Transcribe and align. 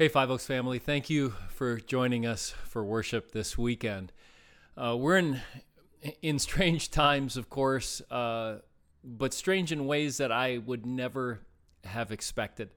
Hey, 0.00 0.08
Five 0.08 0.30
Oaks 0.30 0.46
family, 0.46 0.78
thank 0.78 1.10
you 1.10 1.34
for 1.50 1.76
joining 1.76 2.24
us 2.24 2.54
for 2.64 2.82
worship 2.82 3.32
this 3.32 3.58
weekend. 3.58 4.12
Uh, 4.74 4.96
we're 4.96 5.18
in 5.18 5.42
in 6.22 6.38
strange 6.38 6.90
times, 7.02 7.36
of 7.36 7.50
course, 7.50 8.00
uh, 8.10 8.60
but 9.04 9.34
strange 9.34 9.72
in 9.72 9.86
ways 9.86 10.16
that 10.16 10.32
I 10.32 10.56
would 10.56 10.86
never 10.86 11.40
have 11.84 12.12
expected. 12.12 12.70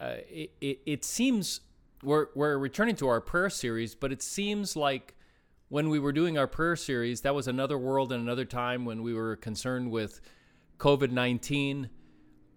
Uh, 0.00 0.14
it, 0.30 0.52
it, 0.62 0.78
it 0.86 1.04
seems 1.04 1.60
we're, 2.02 2.28
we're 2.34 2.56
returning 2.56 2.96
to 2.96 3.08
our 3.08 3.20
prayer 3.20 3.50
series, 3.50 3.94
but 3.94 4.10
it 4.10 4.22
seems 4.22 4.76
like 4.76 5.14
when 5.68 5.90
we 5.90 5.98
were 5.98 6.10
doing 6.10 6.38
our 6.38 6.46
prayer 6.46 6.76
series, 6.76 7.20
that 7.20 7.34
was 7.34 7.46
another 7.46 7.76
world 7.76 8.12
and 8.12 8.22
another 8.22 8.46
time 8.46 8.86
when 8.86 9.02
we 9.02 9.12
were 9.12 9.36
concerned 9.36 9.90
with 9.90 10.22
COVID 10.78 11.10
19. 11.10 11.90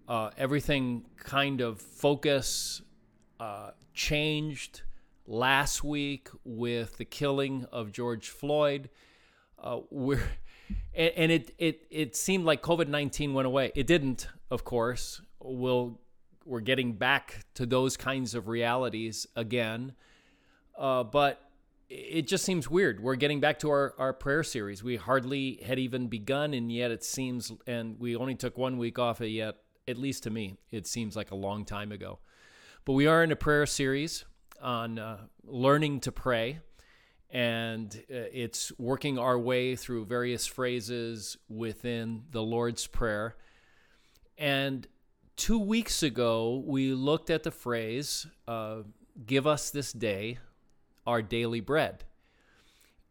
Uh, 0.07 0.29
everything 0.38 1.04
kind 1.18 1.59
of 1.59 1.81
focus 1.81 2.81
uh, 3.40 3.71
changed 3.94 4.82
last 5.25 5.84
week 5.84 6.30
with 6.43 6.97
the 6.97 7.06
killing 7.06 7.66
of 7.71 7.92
George 7.92 8.30
Floyd. 8.30 8.89
Uh, 9.61 9.80
we're 9.89 10.21
and, 10.93 11.11
and, 11.16 11.32
it 11.32 11.54
it 11.57 11.88
it 11.89 12.16
seemed 12.16 12.46
like 12.46 12.61
COVID 12.61 12.88
nineteen 12.88 13.33
went 13.33 13.46
away. 13.46 13.71
It 13.75 13.88
didn't, 13.88 14.28
of 14.52 14.64
course. 14.64 15.21
We'll 15.42 16.00
we're 16.46 16.60
getting 16.61 16.94
back 16.94 17.46
to 17.56 17.66
those 17.66 17.96
kinds 17.96 18.33
of 18.33 18.47
realities 18.47 19.28
again, 19.36 19.94
uh, 20.78 21.04
but 21.04 21.50
it 21.89 22.28
just 22.28 22.46
seems 22.46 22.69
weird. 22.69 23.02
We're 23.02 23.16
getting 23.16 23.39
back 23.39 23.60
to 23.60 23.69
our, 23.69 23.96
our 23.97 24.14
prayer 24.14 24.44
series. 24.44 24.83
We 24.83 24.96
hardly 24.96 25.60
had 25.66 25.80
even 25.80 26.08
begun, 26.08 26.54
and 26.54 26.71
yet 26.71 26.92
it 26.92 27.04
seems, 27.04 27.52
and 27.66 28.00
we 28.00 28.16
only 28.16 28.36
took 28.36 28.58
one 28.58 28.78
week 28.78 29.00
off, 29.00 29.21
and 29.21 29.32
yet, 29.32 29.56
at 29.88 29.97
least 29.97 30.24
to 30.24 30.30
me, 30.30 30.58
it 30.71 30.86
seems 30.86 31.16
like 31.16 31.32
a 31.32 31.36
long 31.36 31.66
time 31.66 31.92
ago. 31.92 32.19
But 32.86 32.94
we 32.94 33.08
are 33.08 33.23
in 33.23 33.31
a 33.31 33.36
prayer 33.36 33.66
series 33.66 34.25
on 34.61 35.00
uh, 35.00 35.17
learning 35.44 36.02
to 36.02 36.11
pray, 36.11 36.59
and 37.30 37.94
uh, 38.09 38.31
it's 38.31 38.72
working 38.80 39.19
our 39.19 39.38
way 39.38 39.75
through 39.75 40.05
various 40.05 40.47
phrases 40.47 41.38
within 41.47 42.23
the 42.31 42.41
Lord's 42.41 42.88
Prayer. 42.88 43.35
And 44.38 44.88
two 45.35 45.59
weeks 45.59 46.03
ago, 46.03 46.63
we 46.66 46.94
looked 46.94 47.30
at 47.30 47.44
the 47.44 47.52
phrase, 47.52 48.25
uh, 48.47 48.83
Give 49.25 49.45
us 49.45 49.69
this 49.69 49.91
day 49.91 50.38
our 51.05 51.22
daily 51.22 51.59
bread. 51.59 52.05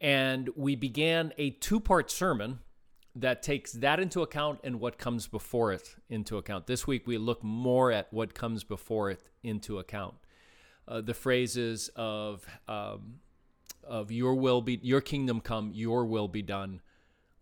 And 0.00 0.48
we 0.56 0.74
began 0.74 1.33
a 1.36 1.50
two 1.50 1.80
part 1.80 2.11
sermon 2.11 2.61
that 3.20 3.42
takes 3.42 3.72
that 3.72 3.98
into 4.00 4.22
account 4.22 4.61
and 4.62 4.80
what 4.80 4.98
comes 4.98 5.27
before 5.27 5.72
it 5.72 5.97
into 6.08 6.36
account. 6.36 6.66
This 6.66 6.86
week 6.86 7.06
we 7.06 7.19
look 7.19 7.42
more 7.42 7.91
at 7.91 8.12
what 8.12 8.34
comes 8.34 8.64
before 8.64 9.11
it 9.11 9.22
into 9.42 9.78
account. 9.78 10.14
Uh, 10.86 11.00
the 11.00 11.14
phrases 11.14 11.91
of 11.96 12.46
um, 12.66 13.20
of 13.84 14.12
your 14.12 14.34
will 14.34 14.61
be 14.61 14.78
your 14.83 15.00
kingdom 15.00 15.41
come, 15.41 15.70
your 15.74 16.05
will 16.05 16.28
be 16.28 16.42
done 16.42 16.80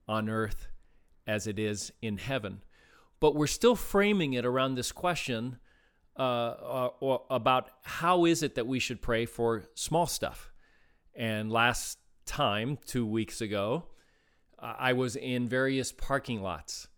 on 0.08 0.28
earth 0.28 0.68
as 1.26 1.46
it 1.46 1.58
is 1.58 1.92
in 2.00 2.18
heaven. 2.18 2.62
But 3.20 3.34
we're 3.34 3.46
still 3.46 3.76
framing 3.76 4.34
it 4.34 4.44
around 4.44 4.74
this 4.74 4.92
question 4.92 5.58
uh, 6.18 6.90
uh, 7.02 7.18
about 7.30 7.70
how 7.82 8.24
is 8.24 8.42
it 8.42 8.54
that 8.54 8.66
we 8.66 8.78
should 8.78 9.02
pray 9.02 9.26
for 9.26 9.64
small 9.74 10.06
stuff. 10.06 10.52
And 11.14 11.50
last 11.50 11.98
time, 12.24 12.78
two 12.86 13.06
weeks 13.06 13.40
ago, 13.40 13.84
I 14.58 14.92
was 14.94 15.16
in 15.16 15.48
various 15.48 15.92
parking 15.92 16.42
lots, 16.42 16.88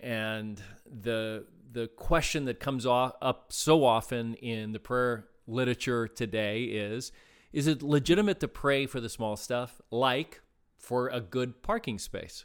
and 0.00 0.60
the 0.86 1.46
the 1.70 1.88
question 1.88 2.46
that 2.46 2.60
comes 2.60 2.86
up 2.86 3.46
so 3.50 3.84
often 3.84 4.34
in 4.34 4.72
the 4.72 4.80
prayer 4.80 5.26
literature 5.46 6.08
today 6.08 6.64
is: 6.64 7.12
Is 7.52 7.66
it 7.66 7.82
legitimate 7.82 8.40
to 8.40 8.48
pray 8.48 8.86
for 8.86 9.00
the 9.00 9.08
small 9.08 9.36
stuff, 9.36 9.80
like 9.90 10.40
for 10.76 11.08
a 11.08 11.20
good 11.20 11.62
parking 11.62 11.98
space? 11.98 12.44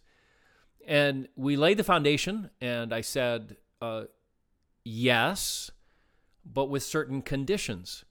And 0.86 1.30
we 1.36 1.56
laid 1.56 1.78
the 1.78 1.84
foundation, 1.84 2.50
and 2.60 2.94
I 2.94 3.02
said, 3.02 3.56
uh, 3.82 4.04
yes, 4.84 5.72
but 6.46 6.70
with 6.70 6.84
certain 6.84 7.22
conditions. 7.22 8.04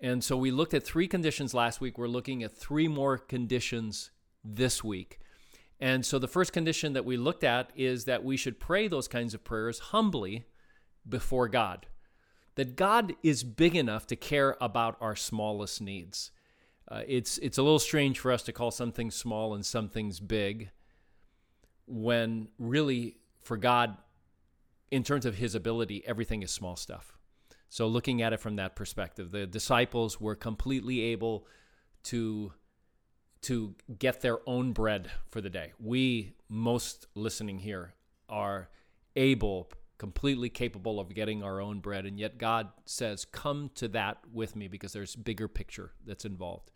And 0.00 0.22
so 0.22 0.36
we 0.36 0.50
looked 0.50 0.74
at 0.74 0.84
three 0.84 1.08
conditions 1.08 1.54
last 1.54 1.80
week. 1.80 1.98
We're 1.98 2.08
looking 2.08 2.42
at 2.42 2.56
three 2.56 2.88
more 2.88 3.18
conditions 3.18 4.10
this 4.44 4.82
week. 4.82 5.20
And 5.82 6.06
so 6.06 6.20
the 6.20 6.28
first 6.28 6.52
condition 6.52 6.92
that 6.92 7.04
we 7.04 7.16
looked 7.16 7.42
at 7.42 7.72
is 7.74 8.04
that 8.04 8.22
we 8.22 8.36
should 8.36 8.60
pray 8.60 8.86
those 8.86 9.08
kinds 9.08 9.34
of 9.34 9.42
prayers 9.42 9.80
humbly 9.80 10.44
before 11.08 11.48
God. 11.48 11.86
That 12.54 12.76
God 12.76 13.14
is 13.24 13.42
big 13.42 13.74
enough 13.74 14.06
to 14.06 14.14
care 14.14 14.56
about 14.60 14.96
our 15.00 15.16
smallest 15.16 15.82
needs. 15.82 16.30
Uh, 16.88 17.02
it's 17.08 17.36
it's 17.38 17.58
a 17.58 17.64
little 17.64 17.80
strange 17.80 18.20
for 18.20 18.30
us 18.30 18.44
to 18.44 18.52
call 18.52 18.70
some 18.70 18.92
things 18.92 19.16
small 19.16 19.54
and 19.54 19.66
some 19.66 19.88
things 19.88 20.20
big 20.20 20.70
when 21.86 22.46
really 22.60 23.16
for 23.40 23.56
God 23.56 23.96
in 24.92 25.02
terms 25.02 25.26
of 25.26 25.34
his 25.34 25.56
ability 25.56 26.04
everything 26.06 26.44
is 26.44 26.52
small 26.52 26.76
stuff. 26.76 27.18
So 27.68 27.88
looking 27.88 28.22
at 28.22 28.32
it 28.32 28.38
from 28.38 28.54
that 28.54 28.76
perspective, 28.76 29.32
the 29.32 29.48
disciples 29.48 30.20
were 30.20 30.36
completely 30.36 31.00
able 31.00 31.48
to 32.04 32.52
to 33.42 33.74
get 33.98 34.20
their 34.20 34.38
own 34.48 34.72
bread 34.72 35.10
for 35.30 35.40
the 35.40 35.50
day. 35.50 35.72
We, 35.78 36.34
most 36.48 37.06
listening 37.14 37.58
here, 37.58 37.94
are 38.28 38.70
able, 39.16 39.70
completely 39.98 40.48
capable 40.48 41.00
of 41.00 41.14
getting 41.14 41.42
our 41.42 41.60
own 41.60 41.80
bread. 41.80 42.06
And 42.06 42.18
yet 42.18 42.38
God 42.38 42.68
says, 42.84 43.24
Come 43.24 43.70
to 43.74 43.88
that 43.88 44.18
with 44.32 44.56
me 44.56 44.68
because 44.68 44.92
there's 44.92 45.16
bigger 45.16 45.48
picture 45.48 45.92
that's 46.06 46.24
involved. 46.24 46.70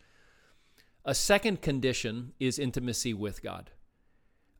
A 1.04 1.14
second 1.14 1.62
condition 1.62 2.32
is 2.40 2.58
intimacy 2.58 3.14
with 3.14 3.42
God. 3.42 3.70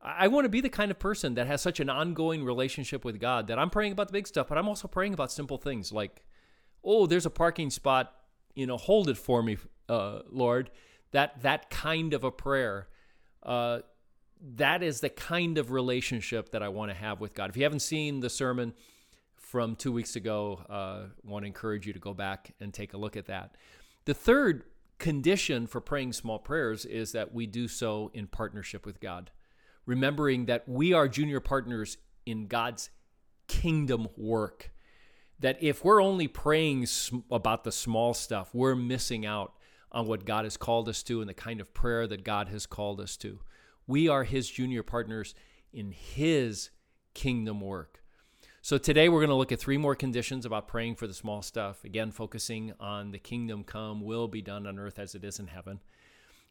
I 0.01 0.29
want 0.29 0.45
to 0.45 0.49
be 0.49 0.61
the 0.61 0.69
kind 0.69 0.93
of 0.93 1.01
person 1.01 1.35
that 1.35 1.49
has 1.49 1.61
such 1.61 1.81
an 1.81 1.91
ongoing 1.91 2.45
relationship 2.45 3.05
with 3.05 3.19
God 3.19 3.49
that 3.49 3.59
I'm 3.59 3.71
praying 3.71 3.91
about 3.91 4.07
the 4.07 4.13
big 4.13 4.29
stuff, 4.29 4.47
but 4.47 4.57
I'm 4.57 4.69
also 4.69 4.87
praying 4.87 5.15
about 5.15 5.33
simple 5.33 5.59
things 5.59 5.91
like, 5.91 6.25
oh, 6.85 7.07
there's 7.07 7.27
a 7.27 7.31
parking 7.31 7.71
spot, 7.71 8.15
you 8.55 8.67
know, 8.67 8.77
hold 8.77 9.09
it 9.09 9.17
for 9.17 9.43
me, 9.43 9.57
uh, 9.89 10.21
Lord 10.31 10.71
that 11.13 11.43
that 11.43 11.71
kind 11.71 12.15
of 12.15 12.25
a 12.25 12.31
prayer 12.31 12.89
uh, 13.43 13.81
that 14.57 14.83
is 14.83 15.01
the 15.01 15.09
kind 15.09 15.59
of 15.59 15.71
relationship 15.71 16.51
that 16.51 16.63
i 16.63 16.69
want 16.69 16.91
to 16.91 16.97
have 16.97 17.21
with 17.21 17.35
god. 17.35 17.51
If 17.51 17.57
you 17.57 17.63
haven't 17.63 17.81
seen 17.81 18.21
the 18.21 18.31
sermon 18.31 18.75
from 19.37 19.77
two 19.77 19.93
weeks 19.93 20.17
ago 20.17 20.61
uh, 20.69 21.09
want 21.25 21.43
to 21.43 21.47
encourage 21.47 21.87
you 21.87 21.93
to 21.93 21.99
go 21.99 22.15
back 22.15 22.53
and 22.61 22.75
take 22.75 22.95
a 22.95 22.97
look 22.97 23.17
at 23.17 23.27
that. 23.27 23.57
The 24.05 24.15
third 24.15 24.65
condition 24.99 25.67
for 25.67 25.81
praying 25.81 26.13
small 26.15 26.39
prayers 26.39 26.85
is 26.85 27.13
that 27.13 27.33
we 27.33 27.47
do 27.47 27.69
so 27.69 28.11
in 28.15 28.27
partnership 28.27 28.87
with 28.87 29.01
god 29.01 29.31
remembering 29.85 30.47
that 30.47 30.69
we 30.69 30.93
are 30.93 31.09
junior 31.09 31.41
partners 31.41 31.97
in 32.25 32.49
god's 32.49 32.91
kingdom 33.47 34.09
work. 34.17 34.73
That 35.39 35.63
if 35.63 35.85
we're 35.85 36.03
only 36.03 36.29
praying 36.29 36.87
about 37.31 37.65
the 37.65 37.73
small 37.73 38.15
stuff 38.15 38.55
we're 38.55 38.75
missing 38.75 39.25
out 39.25 39.53
on 39.93 40.07
what 40.07 40.25
God 40.25 40.45
has 40.45 40.57
called 40.57 40.89
us 40.89 41.03
to 41.05 41.21
and 41.21 41.29
the 41.29 41.35
kind 41.35 41.61
of 41.61 41.73
prayer 41.73 42.07
that 42.07 42.25
God 42.25 42.49
has 42.49 42.67
called 42.67 43.01
us 43.01 43.17
to. 43.19 43.41
We 43.87 44.09
are 44.09 44.25
His 44.25 44.49
junior 44.49 44.83
partners 44.83 45.35
in 45.73 45.93
His 45.93 46.71
kingdom 47.15 47.61
work. 47.61 48.03
So 48.63 48.79
today 48.79 49.09
we're 49.09 49.21
going 49.21 49.29
to 49.31 49.37
look 49.37 49.53
at 49.53 49.61
three 49.61 49.77
more 49.77 49.95
conditions 49.95 50.45
about 50.45 50.67
praying 50.67 50.97
for 50.97 51.07
the 51.07 51.15
small 51.15 51.41
stuff. 51.41 51.85
Again, 51.85 52.11
focusing 52.11 52.73
on 52.81 53.13
the 53.13 53.19
kingdom 53.19 53.63
come, 53.63 54.01
will 54.01 54.27
be 54.27 54.43
done 54.43 54.67
on 54.67 54.79
earth 54.79 54.99
as 54.99 55.15
it 55.15 55.23
is 55.23 55.39
in 55.39 55.47
heaven. 55.47 55.79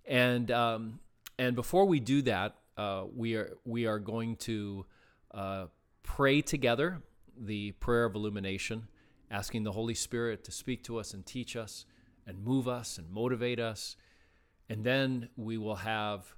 And 0.06 0.50
um, 0.50 1.00
and 1.38 1.56
before 1.56 1.86
we 1.86 2.00
do 2.00 2.22
that, 2.22 2.56
uh, 2.78 3.04
we 3.14 3.36
are 3.36 3.58
we 3.66 3.86
are 3.86 4.00
going 4.00 4.38
to 4.38 4.86
uh, 5.34 5.66
pray 6.04 6.42
together 6.42 7.02
the 7.38 7.72
prayer 7.74 8.06
of 8.06 8.16
illumination, 8.16 8.88
asking 9.30 9.64
the 9.64 9.74
Holy 9.74 9.94
Spirit 9.94 10.44
to 10.46 10.52
speak 10.52 10.84
to 10.84 10.98
us 10.98 11.14
and 11.14 11.26
teach 11.26 11.58
us 11.58 11.86
and 12.28 12.44
move 12.44 12.68
us 12.68 12.98
and 12.98 13.10
motivate 13.10 13.60
us. 13.60 13.96
And 14.70 14.84
then 14.84 15.30
we 15.36 15.58
will 15.58 15.76
have 15.76 16.36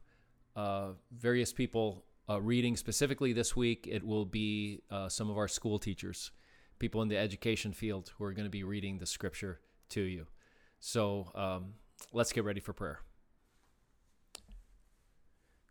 uh, 0.56 0.90
various 1.12 1.54
people 1.54 2.04
uh, 2.30 2.42
reading. 2.42 2.76
Specifically 2.76 3.34
this 3.34 3.56
week, 3.56 3.88
it 3.90 4.06
will 4.06 4.26
be 4.26 4.82
uh, 4.92 5.08
some 5.10 5.30
of 5.30 5.38
our 5.38 5.48
school 5.48 5.80
teachers, 5.80 6.32
people 6.80 7.02
in 7.02 7.08
the 7.08 7.18
education 7.18 7.74
field 7.74 8.12
who 8.18 8.24
are 8.26 8.34
going 8.34 8.46
to 8.46 8.50
be 8.50 8.64
reading 8.64 8.98
the 8.98 9.06
scripture 9.06 9.60
to 9.90 10.02
you. 10.02 10.28
So 10.80 11.32
um, 11.36 11.74
let's 12.12 12.34
get 12.34 12.44
ready 12.44 12.60
for 12.60 12.74
prayer. 12.74 13.00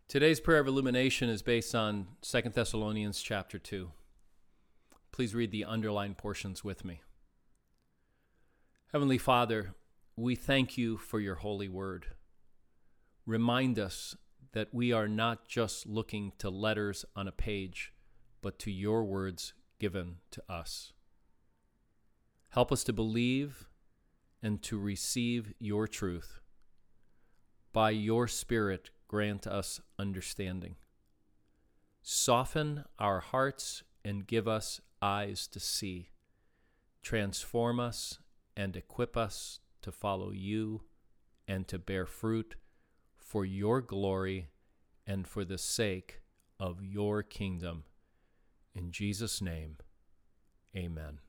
Today's 0.07 0.39
prayer 0.39 0.59
of 0.59 0.67
illumination 0.67 1.29
is 1.29 1.41
based 1.41 1.75
on 1.75 2.07
Second 2.21 2.55
Thessalonians 2.55 3.21
chapter 3.21 3.59
2. 3.59 3.91
Please 5.11 5.35
read 5.35 5.51
the 5.51 5.65
underlined 5.65 6.17
portions 6.17 6.63
with 6.63 6.85
me. 6.85 7.01
Heavenly 8.93 9.17
Father, 9.17 9.75
we 10.17 10.33
thank 10.35 10.79
you 10.79 10.97
for 10.97 11.19
your 11.19 11.35
holy 11.35 11.69
word. 11.69 12.07
Remind 13.27 13.77
us 13.77 14.17
that 14.53 14.73
we 14.73 14.91
are 14.91 15.07
not 15.07 15.47
just 15.47 15.85
looking 15.85 16.31
to 16.39 16.49
letters 16.49 17.05
on 17.15 17.27
a 17.27 17.31
page, 17.31 17.93
but 18.41 18.57
to 18.57 18.71
your 18.71 19.03
words 19.03 19.53
given 19.79 20.15
to 20.31 20.41
us. 20.49 20.91
Help 22.49 22.71
us 22.71 22.83
to 22.85 22.93
believe 22.93 23.69
and 24.41 24.63
to 24.63 24.79
receive 24.79 25.53
your 25.59 25.87
truth. 25.87 26.39
By 27.71 27.91
your 27.91 28.27
Spirit, 28.27 28.89
grant 29.07 29.45
us 29.45 29.79
understanding. 29.99 30.77
Soften 32.01 32.85
our 32.97 33.19
hearts 33.19 33.83
and 34.03 34.25
give 34.25 34.47
us 34.47 34.81
eyes 34.99 35.45
to 35.49 35.59
see. 35.59 36.09
Transform 37.03 37.79
us 37.79 38.17
and 38.55 38.75
equip 38.75 39.15
us 39.15 39.59
to 39.87 39.91
follow 39.93 40.31
you 40.31 40.81
and 41.47 41.65
to 41.65 41.79
bear 41.79 42.05
fruit 42.05 42.55
for 43.15 43.45
your 43.45 43.79
glory 43.79 44.49
and 45.05 45.25
for 45.25 45.45
the 45.45 45.57
sake 45.57 46.19
of 46.59 46.83
your 46.83 47.23
kingdom. 47.23 47.85
In 48.75 48.91
Jesus' 48.91 49.41
name, 49.41 49.77
amen. 50.75 51.19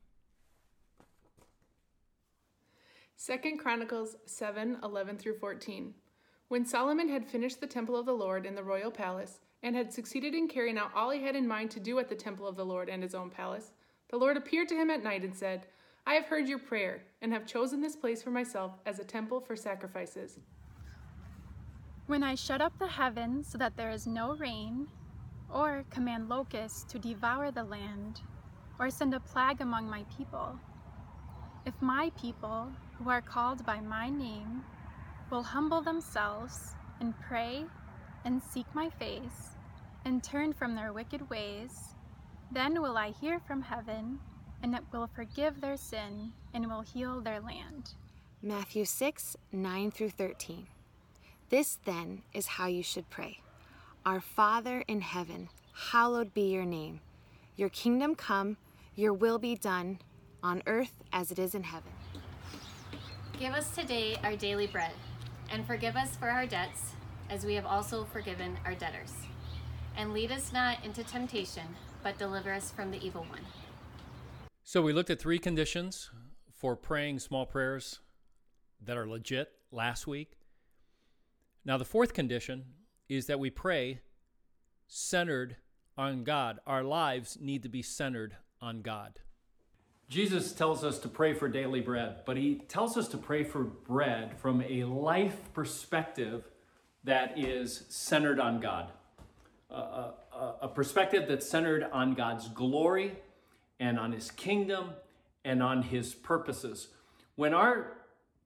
Second 3.14 3.58
Chronicles 3.58 4.16
7 4.26 4.78
11 4.82 5.18
through 5.18 5.38
14. 5.38 5.94
When 6.48 6.64
Solomon 6.64 7.08
had 7.08 7.28
finished 7.28 7.60
the 7.60 7.66
temple 7.68 7.96
of 7.96 8.06
the 8.06 8.12
Lord 8.12 8.44
in 8.44 8.56
the 8.56 8.64
royal 8.64 8.90
palace, 8.90 9.38
and 9.62 9.76
had 9.76 9.92
succeeded 9.92 10.34
in 10.34 10.48
carrying 10.48 10.78
out 10.78 10.90
all 10.96 11.10
he 11.10 11.22
had 11.22 11.36
in 11.36 11.46
mind 11.46 11.70
to 11.72 11.80
do 11.80 12.00
at 12.00 12.08
the 12.08 12.14
temple 12.16 12.48
of 12.48 12.56
the 12.56 12.66
Lord 12.66 12.88
and 12.88 13.04
his 13.04 13.14
own 13.14 13.30
palace, 13.30 13.70
the 14.08 14.16
Lord 14.16 14.36
appeared 14.36 14.68
to 14.68 14.76
him 14.76 14.90
at 14.90 15.04
night 15.04 15.22
and 15.22 15.36
said, 15.36 15.66
I 16.08 16.14
have 16.14 16.24
heard 16.24 16.48
your 16.48 16.58
prayer, 16.58 17.02
and 17.20 17.34
have 17.34 17.46
chosen 17.46 17.82
this 17.82 17.94
place 17.94 18.22
for 18.22 18.30
myself 18.30 18.72
as 18.86 18.98
a 18.98 19.04
temple 19.04 19.40
for 19.40 19.54
sacrifices. 19.54 20.38
When 22.06 22.22
I 22.22 22.34
shut 22.34 22.62
up 22.62 22.72
the 22.78 22.86
heavens 22.86 23.46
so 23.46 23.58
that 23.58 23.76
there 23.76 23.90
is 23.90 24.06
no 24.06 24.34
rain, 24.36 24.88
or 25.52 25.84
command 25.90 26.30
locusts 26.30 26.84
to 26.84 26.98
devour 26.98 27.50
the 27.50 27.62
land, 27.62 28.22
or 28.78 28.88
send 28.88 29.12
a 29.12 29.20
plague 29.20 29.60
among 29.60 29.90
my 29.90 30.02
people, 30.16 30.58
if 31.66 31.74
my 31.82 32.10
people, 32.18 32.72
who 32.96 33.10
are 33.10 33.20
called 33.20 33.66
by 33.66 33.78
my 33.78 34.08
name, 34.08 34.64
will 35.30 35.42
humble 35.42 35.82
themselves 35.82 36.74
and 37.00 37.12
pray 37.20 37.66
and 38.24 38.42
seek 38.42 38.64
my 38.74 38.88
face 38.88 39.58
and 40.06 40.24
turn 40.24 40.54
from 40.54 40.74
their 40.74 40.94
wicked 40.94 41.28
ways, 41.28 41.94
then 42.50 42.80
will 42.80 42.96
I 42.96 43.10
hear 43.10 43.38
from 43.40 43.60
heaven 43.60 44.20
and 44.62 44.74
it 44.74 44.82
will 44.92 45.08
forgive 45.14 45.60
their 45.60 45.76
sin 45.76 46.32
and 46.54 46.66
will 46.66 46.82
heal 46.82 47.20
their 47.20 47.40
land. 47.40 47.90
Matthew 48.42 48.84
6 48.84 49.36
9 49.52 49.90
through 49.90 50.10
13. 50.10 50.66
This 51.50 51.78
then 51.84 52.22
is 52.32 52.46
how 52.46 52.66
you 52.66 52.82
should 52.82 53.08
pray 53.10 53.40
Our 54.04 54.20
Father 54.20 54.84
in 54.86 55.00
heaven, 55.00 55.48
hallowed 55.92 56.34
be 56.34 56.52
your 56.52 56.64
name. 56.64 57.00
Your 57.56 57.68
kingdom 57.68 58.14
come, 58.14 58.56
your 58.94 59.12
will 59.12 59.38
be 59.38 59.56
done, 59.56 59.98
on 60.42 60.62
earth 60.66 61.02
as 61.12 61.32
it 61.32 61.38
is 61.38 61.54
in 61.54 61.64
heaven. 61.64 61.90
Give 63.38 63.54
us 63.54 63.74
today 63.74 64.16
our 64.22 64.36
daily 64.36 64.66
bread, 64.66 64.92
and 65.50 65.66
forgive 65.66 65.96
us 65.96 66.16
for 66.16 66.28
our 66.28 66.46
debts, 66.46 66.92
as 67.30 67.44
we 67.44 67.54
have 67.54 67.66
also 67.66 68.04
forgiven 68.04 68.58
our 68.64 68.74
debtors. 68.74 69.12
And 69.96 70.12
lead 70.12 70.30
us 70.30 70.52
not 70.52 70.84
into 70.84 71.02
temptation, 71.02 71.64
but 72.02 72.18
deliver 72.18 72.52
us 72.52 72.70
from 72.70 72.90
the 72.90 73.04
evil 73.04 73.26
one. 73.28 73.40
So 74.70 74.82
we 74.82 74.92
looked 74.92 75.08
at 75.08 75.18
three 75.18 75.38
conditions 75.38 76.10
for 76.52 76.76
praying 76.76 77.20
small 77.20 77.46
prayers 77.46 78.00
that 78.84 78.98
are 78.98 79.08
legit 79.08 79.50
last 79.72 80.06
week. 80.06 80.32
Now, 81.64 81.78
the 81.78 81.86
fourth 81.86 82.12
condition 82.12 82.66
is 83.08 83.28
that 83.28 83.40
we 83.40 83.48
pray 83.48 84.00
centered 84.86 85.56
on 85.96 86.22
God. 86.22 86.58
Our 86.66 86.82
lives 86.82 87.38
need 87.40 87.62
to 87.62 87.70
be 87.70 87.80
centered 87.80 88.36
on 88.60 88.82
God. 88.82 89.20
Jesus 90.10 90.52
tells 90.52 90.84
us 90.84 90.98
to 90.98 91.08
pray 91.08 91.32
for 91.32 91.48
daily 91.48 91.80
bread, 91.80 92.16
but 92.26 92.36
he 92.36 92.56
tells 92.68 92.98
us 92.98 93.08
to 93.08 93.16
pray 93.16 93.44
for 93.44 93.64
bread 93.64 94.38
from 94.38 94.60
a 94.60 94.84
life 94.84 95.50
perspective 95.54 96.44
that 97.04 97.38
is 97.38 97.86
centered 97.88 98.38
on 98.38 98.60
God. 98.60 98.92
a, 99.70 99.74
a, 99.74 100.54
a 100.60 100.68
perspective 100.68 101.24
that's 101.26 101.48
centered 101.48 101.84
on 101.90 102.12
God's 102.12 102.48
glory 102.48 103.16
and 103.80 103.98
on 103.98 104.12
his 104.12 104.30
kingdom 104.30 104.90
and 105.44 105.62
on 105.62 105.82
his 105.82 106.14
purposes. 106.14 106.88
When 107.36 107.54
our 107.54 107.98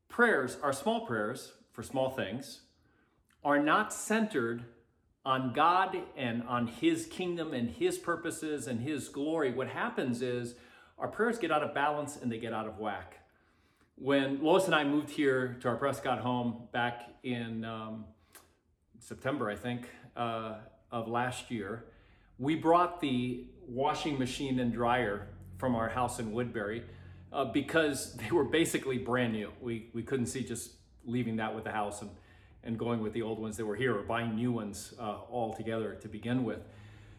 prayers, 0.08 0.58
our 0.62 0.72
small 0.72 1.06
prayers 1.06 1.52
for 1.72 1.82
small 1.82 2.10
things, 2.10 2.60
are 3.44 3.58
not 3.58 3.92
centered 3.92 4.64
on 5.24 5.52
God 5.52 5.96
and 6.16 6.42
on 6.44 6.66
his 6.66 7.06
kingdom 7.06 7.54
and 7.54 7.70
his 7.70 7.98
purposes 7.98 8.66
and 8.66 8.80
his 8.80 9.08
glory, 9.08 9.52
what 9.52 9.68
happens 9.68 10.20
is 10.22 10.54
our 10.98 11.08
prayers 11.08 11.38
get 11.38 11.50
out 11.50 11.62
of 11.62 11.74
balance 11.74 12.16
and 12.16 12.30
they 12.30 12.38
get 12.38 12.52
out 12.52 12.66
of 12.66 12.78
whack. 12.78 13.18
When 13.96 14.42
Lois 14.42 14.66
and 14.66 14.74
I 14.74 14.84
moved 14.84 15.10
here 15.10 15.56
to 15.60 15.68
our 15.68 15.76
Prescott 15.76 16.18
home 16.18 16.68
back 16.72 17.08
in 17.22 17.64
um, 17.64 18.04
September, 18.98 19.48
I 19.48 19.56
think, 19.56 19.88
uh, 20.16 20.56
of 20.90 21.08
last 21.08 21.50
year, 21.50 21.84
we 22.38 22.54
brought 22.56 23.00
the 23.00 23.46
washing 23.68 24.18
machine 24.18 24.58
and 24.60 24.72
dryer 24.72 25.28
from 25.58 25.74
our 25.74 25.88
house 25.88 26.18
in 26.18 26.32
Woodbury 26.32 26.82
uh, 27.32 27.44
because 27.46 28.14
they 28.16 28.30
were 28.30 28.44
basically 28.44 28.98
brand 28.98 29.32
new. 29.32 29.50
We, 29.60 29.90
we 29.92 30.02
couldn't 30.02 30.26
see 30.26 30.44
just 30.44 30.72
leaving 31.04 31.36
that 31.36 31.54
with 31.54 31.64
the 31.64 31.72
house 31.72 32.02
and, 32.02 32.10
and 32.64 32.78
going 32.78 33.00
with 33.00 33.12
the 33.12 33.22
old 33.22 33.38
ones 33.38 33.56
that 33.56 33.66
were 33.66 33.76
here 33.76 33.96
or 33.96 34.02
buying 34.02 34.34
new 34.34 34.52
ones 34.52 34.94
uh, 34.98 35.18
all 35.30 35.52
together 35.52 35.94
to 35.94 36.08
begin 36.08 36.44
with. 36.44 36.60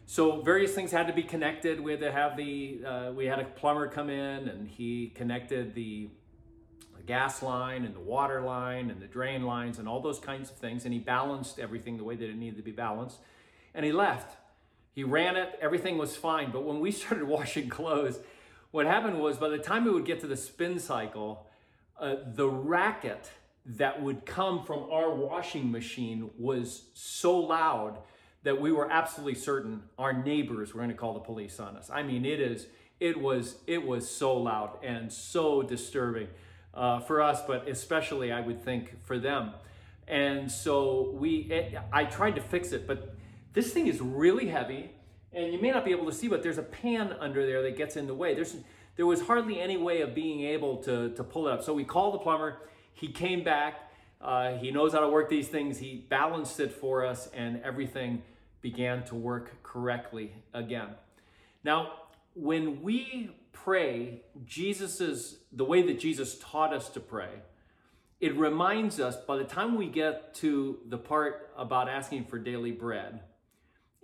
So 0.06 0.42
various 0.42 0.74
things 0.74 0.90
had 0.90 1.06
to 1.06 1.12
be 1.14 1.22
connected. 1.22 1.80
We 1.80 1.92
had 1.92 2.00
to 2.00 2.12
have 2.12 2.36
the, 2.36 2.84
uh, 2.86 3.12
we 3.12 3.26
had 3.26 3.38
a 3.38 3.44
plumber 3.44 3.88
come 3.88 4.10
in 4.10 4.48
and 4.48 4.68
he 4.68 5.08
connected 5.14 5.74
the 5.74 6.08
gas 7.06 7.42
line 7.42 7.84
and 7.84 7.94
the 7.94 8.00
water 8.00 8.40
line 8.40 8.90
and 8.90 9.00
the 9.00 9.06
drain 9.06 9.44
lines 9.44 9.78
and 9.78 9.88
all 9.88 10.00
those 10.00 10.18
kinds 10.18 10.50
of 10.50 10.56
things. 10.56 10.84
And 10.84 10.92
he 10.92 11.00
balanced 11.00 11.58
everything 11.58 11.96
the 11.96 12.04
way 12.04 12.16
that 12.16 12.28
it 12.28 12.36
needed 12.36 12.56
to 12.56 12.62
be 12.62 12.72
balanced. 12.72 13.18
And 13.74 13.84
he 13.84 13.92
left. 13.92 14.36
He 14.94 15.04
ran 15.04 15.36
it, 15.36 15.58
everything 15.60 15.98
was 15.98 16.16
fine. 16.16 16.50
But 16.50 16.64
when 16.64 16.80
we 16.80 16.90
started 16.92 17.26
washing 17.26 17.68
clothes, 17.68 18.18
what 18.70 18.86
happened 18.86 19.20
was 19.20 19.36
by 19.36 19.48
the 19.48 19.58
time 19.58 19.84
we 19.84 19.90
would 19.90 20.04
get 20.04 20.20
to 20.20 20.26
the 20.26 20.36
spin 20.36 20.78
cycle, 20.78 21.46
uh, 21.98 22.16
the 22.34 22.48
racket 22.48 23.30
that 23.66 24.02
would 24.02 24.26
come 24.26 24.64
from 24.64 24.90
our 24.90 25.10
washing 25.10 25.70
machine 25.70 26.30
was 26.38 26.82
so 26.92 27.38
loud 27.38 27.98
that 28.42 28.60
we 28.60 28.70
were 28.70 28.90
absolutely 28.90 29.34
certain 29.34 29.82
our 29.98 30.12
neighbors 30.12 30.74
were 30.74 30.78
going 30.78 30.90
to 30.90 30.96
call 30.96 31.14
the 31.14 31.20
police 31.20 31.58
on 31.58 31.76
us. 31.76 31.90
I 31.90 32.02
mean, 32.02 32.24
it 32.24 32.40
is 32.40 32.66
it 33.00 33.20
was 33.20 33.56
it 33.66 33.84
was 33.86 34.08
so 34.08 34.36
loud 34.36 34.78
and 34.82 35.12
so 35.12 35.62
disturbing 35.62 36.28
uh, 36.74 37.00
for 37.00 37.22
us, 37.22 37.40
but 37.46 37.68
especially 37.68 38.32
I 38.32 38.40
would 38.40 38.62
think 38.62 39.04
for 39.04 39.18
them. 39.18 39.52
And 40.06 40.50
so 40.50 41.12
we, 41.14 41.36
it, 41.50 41.78
I 41.92 42.04
tried 42.04 42.34
to 42.34 42.42
fix 42.42 42.72
it, 42.72 42.86
but 42.86 43.13
this 43.54 43.72
thing 43.72 43.86
is 43.86 44.00
really 44.00 44.48
heavy, 44.48 44.90
and 45.32 45.52
you 45.52 45.60
may 45.60 45.70
not 45.70 45.84
be 45.84 45.92
able 45.92 46.06
to 46.06 46.12
see, 46.12 46.28
but 46.28 46.42
there's 46.42 46.58
a 46.58 46.62
pan 46.62 47.16
under 47.18 47.46
there 47.46 47.62
that 47.62 47.76
gets 47.76 47.96
in 47.96 48.06
the 48.06 48.14
way. 48.14 48.34
There's 48.34 48.56
there 48.96 49.06
was 49.06 49.22
hardly 49.22 49.60
any 49.60 49.76
way 49.76 50.02
of 50.02 50.14
being 50.14 50.42
able 50.42 50.76
to 50.82 51.10
to 51.14 51.24
pull 51.24 51.48
it 51.48 51.52
up. 51.52 51.62
So 51.62 51.72
we 51.72 51.84
called 51.84 52.14
the 52.14 52.18
plumber. 52.18 52.58
He 52.92 53.08
came 53.08 53.42
back. 53.42 53.90
Uh, 54.20 54.56
he 54.56 54.70
knows 54.70 54.92
how 54.92 55.00
to 55.00 55.08
work 55.08 55.28
these 55.28 55.48
things. 55.48 55.78
He 55.78 56.06
balanced 56.08 56.58
it 56.60 56.72
for 56.72 57.04
us, 57.04 57.28
and 57.34 57.60
everything 57.62 58.22
began 58.60 59.04
to 59.04 59.14
work 59.14 59.62
correctly 59.62 60.32
again. 60.54 60.88
Now, 61.62 61.92
when 62.34 62.82
we 62.82 63.30
pray 63.52 64.22
Jesus's 64.44 65.38
the 65.52 65.64
way 65.64 65.82
that 65.82 66.00
Jesus 66.00 66.38
taught 66.38 66.72
us 66.72 66.88
to 66.90 67.00
pray, 67.00 67.28
it 68.20 68.36
reminds 68.36 69.00
us 69.00 69.16
by 69.16 69.36
the 69.36 69.44
time 69.44 69.76
we 69.76 69.86
get 69.86 70.34
to 70.36 70.78
the 70.88 70.98
part 70.98 71.50
about 71.56 71.88
asking 71.88 72.24
for 72.24 72.38
daily 72.38 72.72
bread, 72.72 73.20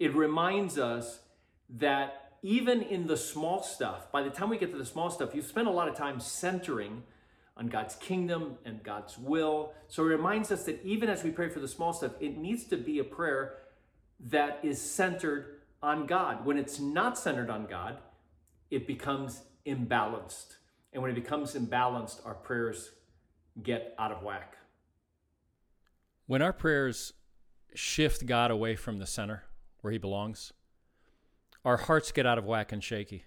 it 0.00 0.14
reminds 0.16 0.78
us 0.78 1.20
that 1.68 2.32
even 2.42 2.80
in 2.82 3.06
the 3.06 3.18
small 3.18 3.62
stuff, 3.62 4.10
by 4.10 4.22
the 4.22 4.30
time 4.30 4.48
we 4.48 4.56
get 4.56 4.72
to 4.72 4.78
the 4.78 4.84
small 4.84 5.10
stuff, 5.10 5.34
you 5.34 5.42
spend 5.42 5.68
a 5.68 5.70
lot 5.70 5.88
of 5.88 5.94
time 5.94 6.18
centering 6.18 7.02
on 7.54 7.68
God's 7.68 7.94
kingdom 7.96 8.56
and 8.64 8.82
God's 8.82 9.18
will. 9.18 9.74
So 9.88 10.02
it 10.02 10.06
reminds 10.06 10.50
us 10.50 10.64
that 10.64 10.82
even 10.82 11.10
as 11.10 11.22
we 11.22 11.30
pray 11.30 11.50
for 11.50 11.60
the 11.60 11.68
small 11.68 11.92
stuff, 11.92 12.12
it 12.18 12.38
needs 12.38 12.64
to 12.64 12.78
be 12.78 12.98
a 12.98 13.04
prayer 13.04 13.58
that 14.28 14.58
is 14.62 14.80
centered 14.80 15.60
on 15.82 16.06
God. 16.06 16.46
When 16.46 16.56
it's 16.56 16.80
not 16.80 17.18
centered 17.18 17.50
on 17.50 17.66
God, 17.66 17.98
it 18.70 18.86
becomes 18.86 19.42
imbalanced. 19.66 20.56
And 20.94 21.02
when 21.02 21.10
it 21.10 21.14
becomes 21.14 21.54
imbalanced, 21.54 22.24
our 22.24 22.34
prayers 22.34 22.92
get 23.62 23.94
out 23.98 24.12
of 24.12 24.22
whack. 24.22 24.56
When 26.26 26.40
our 26.40 26.54
prayers 26.54 27.12
shift 27.74 28.24
God 28.24 28.50
away 28.50 28.76
from 28.76 28.98
the 28.98 29.06
center 29.06 29.44
where 29.80 29.92
he 29.92 29.98
belongs, 29.98 30.52
our 31.64 31.76
hearts 31.76 32.12
get 32.12 32.26
out 32.26 32.38
of 32.38 32.44
whack 32.44 32.72
and 32.72 32.82
shaky. 32.82 33.24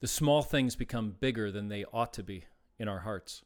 The 0.00 0.08
small 0.08 0.42
things 0.42 0.74
become 0.74 1.16
bigger 1.20 1.52
than 1.52 1.68
they 1.68 1.84
ought 1.92 2.12
to 2.14 2.22
be 2.22 2.44
in 2.78 2.88
our 2.88 3.00
hearts. 3.00 3.42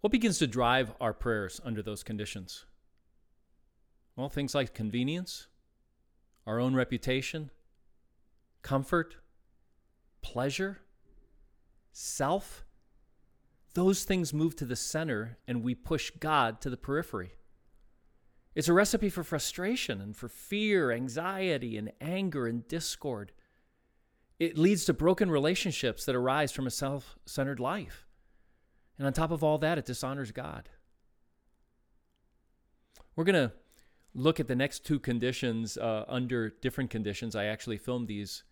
What 0.00 0.12
begins 0.12 0.38
to 0.38 0.46
drive 0.46 0.92
our 1.00 1.12
prayers 1.12 1.60
under 1.64 1.82
those 1.82 2.02
conditions? 2.02 2.64
Well, 4.16 4.28
things 4.28 4.54
like 4.54 4.74
convenience, 4.74 5.48
our 6.46 6.60
own 6.60 6.74
reputation, 6.74 7.50
comfort, 8.62 9.16
pleasure, 10.22 10.80
self, 11.92 12.64
those 13.74 14.04
things 14.04 14.34
move 14.34 14.54
to 14.56 14.64
the 14.64 14.76
center 14.76 15.38
and 15.48 15.62
we 15.62 15.74
push 15.74 16.10
God 16.10 16.60
to 16.60 16.70
the 16.70 16.76
periphery. 16.76 17.32
It's 18.54 18.68
a 18.68 18.72
recipe 18.72 19.08
for 19.08 19.24
frustration 19.24 20.00
and 20.00 20.14
for 20.14 20.28
fear, 20.28 20.92
anxiety, 20.92 21.78
and 21.78 21.92
anger 22.00 22.46
and 22.46 22.66
discord. 22.68 23.32
It 24.38 24.58
leads 24.58 24.84
to 24.86 24.92
broken 24.92 25.30
relationships 25.30 26.04
that 26.04 26.14
arise 26.14 26.52
from 26.52 26.66
a 26.66 26.70
self 26.70 27.16
centered 27.24 27.60
life. 27.60 28.06
And 28.98 29.06
on 29.06 29.12
top 29.12 29.30
of 29.30 29.42
all 29.42 29.58
that, 29.58 29.78
it 29.78 29.86
dishonors 29.86 30.32
God. 30.32 30.68
We're 33.16 33.24
going 33.24 33.48
to 33.48 33.52
look 34.14 34.40
at 34.40 34.48
the 34.48 34.56
next 34.56 34.84
two 34.84 34.98
conditions 34.98 35.78
uh, 35.78 36.04
under 36.08 36.50
different 36.50 36.90
conditions. 36.90 37.34
I 37.34 37.46
actually 37.46 37.78
filmed 37.78 38.08
these 38.08 38.44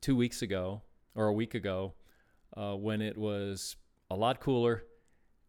two 0.00 0.14
weeks 0.14 0.42
ago 0.42 0.82
or 1.14 1.26
a 1.26 1.32
week 1.32 1.54
ago 1.54 1.94
uh, 2.56 2.74
when 2.74 3.02
it 3.02 3.16
was 3.16 3.76
a 4.10 4.14
lot 4.16 4.40
cooler 4.40 4.84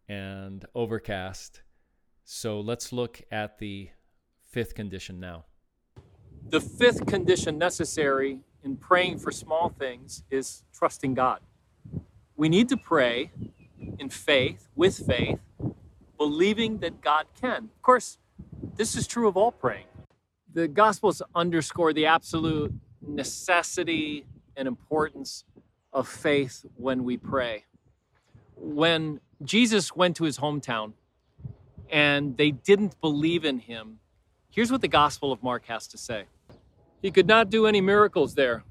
and 0.08 0.66
overcast. 0.76 1.62
So 2.26 2.60
let's 2.60 2.94
look 2.94 3.22
at 3.32 3.60
the 3.60 3.90
fifth 4.46 4.76
condition 4.76 5.20
now. 5.20 5.46
The 6.50 6.62
fifth 6.62 7.06
condition 7.06 7.58
necessary 7.58 8.40
in 8.64 8.78
praying 8.78 9.20
for 9.20 9.32
small 9.32 9.70
things 9.70 10.24
is 10.30 10.64
trusting 10.74 11.16
God. 11.16 11.40
We 12.36 12.50
need 12.50 12.70
to 12.70 12.78
pray 12.78 13.32
in 14.00 14.10
faith, 14.10 14.70
with 14.76 15.06
faith, 15.06 15.40
believing 16.18 16.80
that 16.80 17.02
God 17.02 17.26
can. 17.40 17.70
Of 17.76 17.82
course, 17.82 18.18
this 18.76 18.96
is 18.96 19.06
true 19.08 19.28
of 19.28 19.36
all 19.36 19.52
praying. 19.52 19.86
The 20.54 20.68
Gospels 20.68 21.22
underscore 21.36 21.94
the 21.94 22.06
absolute 22.06 22.74
necessity 23.02 24.26
and 24.56 24.68
importance 24.68 25.44
of 25.92 26.08
faith 26.08 26.66
when 26.76 27.04
we 27.04 27.18
pray. 27.18 27.66
When 28.56 29.20
Jesus 29.44 29.96
went 29.96 30.16
to 30.18 30.24
his 30.24 30.38
hometown 30.38 30.94
and 31.94 32.36
they 32.38 32.50
didn't 32.50 33.00
believe 33.02 33.46
in 33.46 33.60
him, 33.60 34.00
here's 34.50 34.72
what 34.72 34.82
the 34.82 34.88
Gospel 34.88 35.32
of 35.32 35.44
Mark 35.44 35.68
has 35.68 35.88
to 35.88 35.98
say 35.98 36.24
He 37.02 37.12
could 37.12 37.28
not 37.28 37.50
do 37.50 37.68
any 37.68 37.80
miracles 37.80 38.34
there 38.34 38.64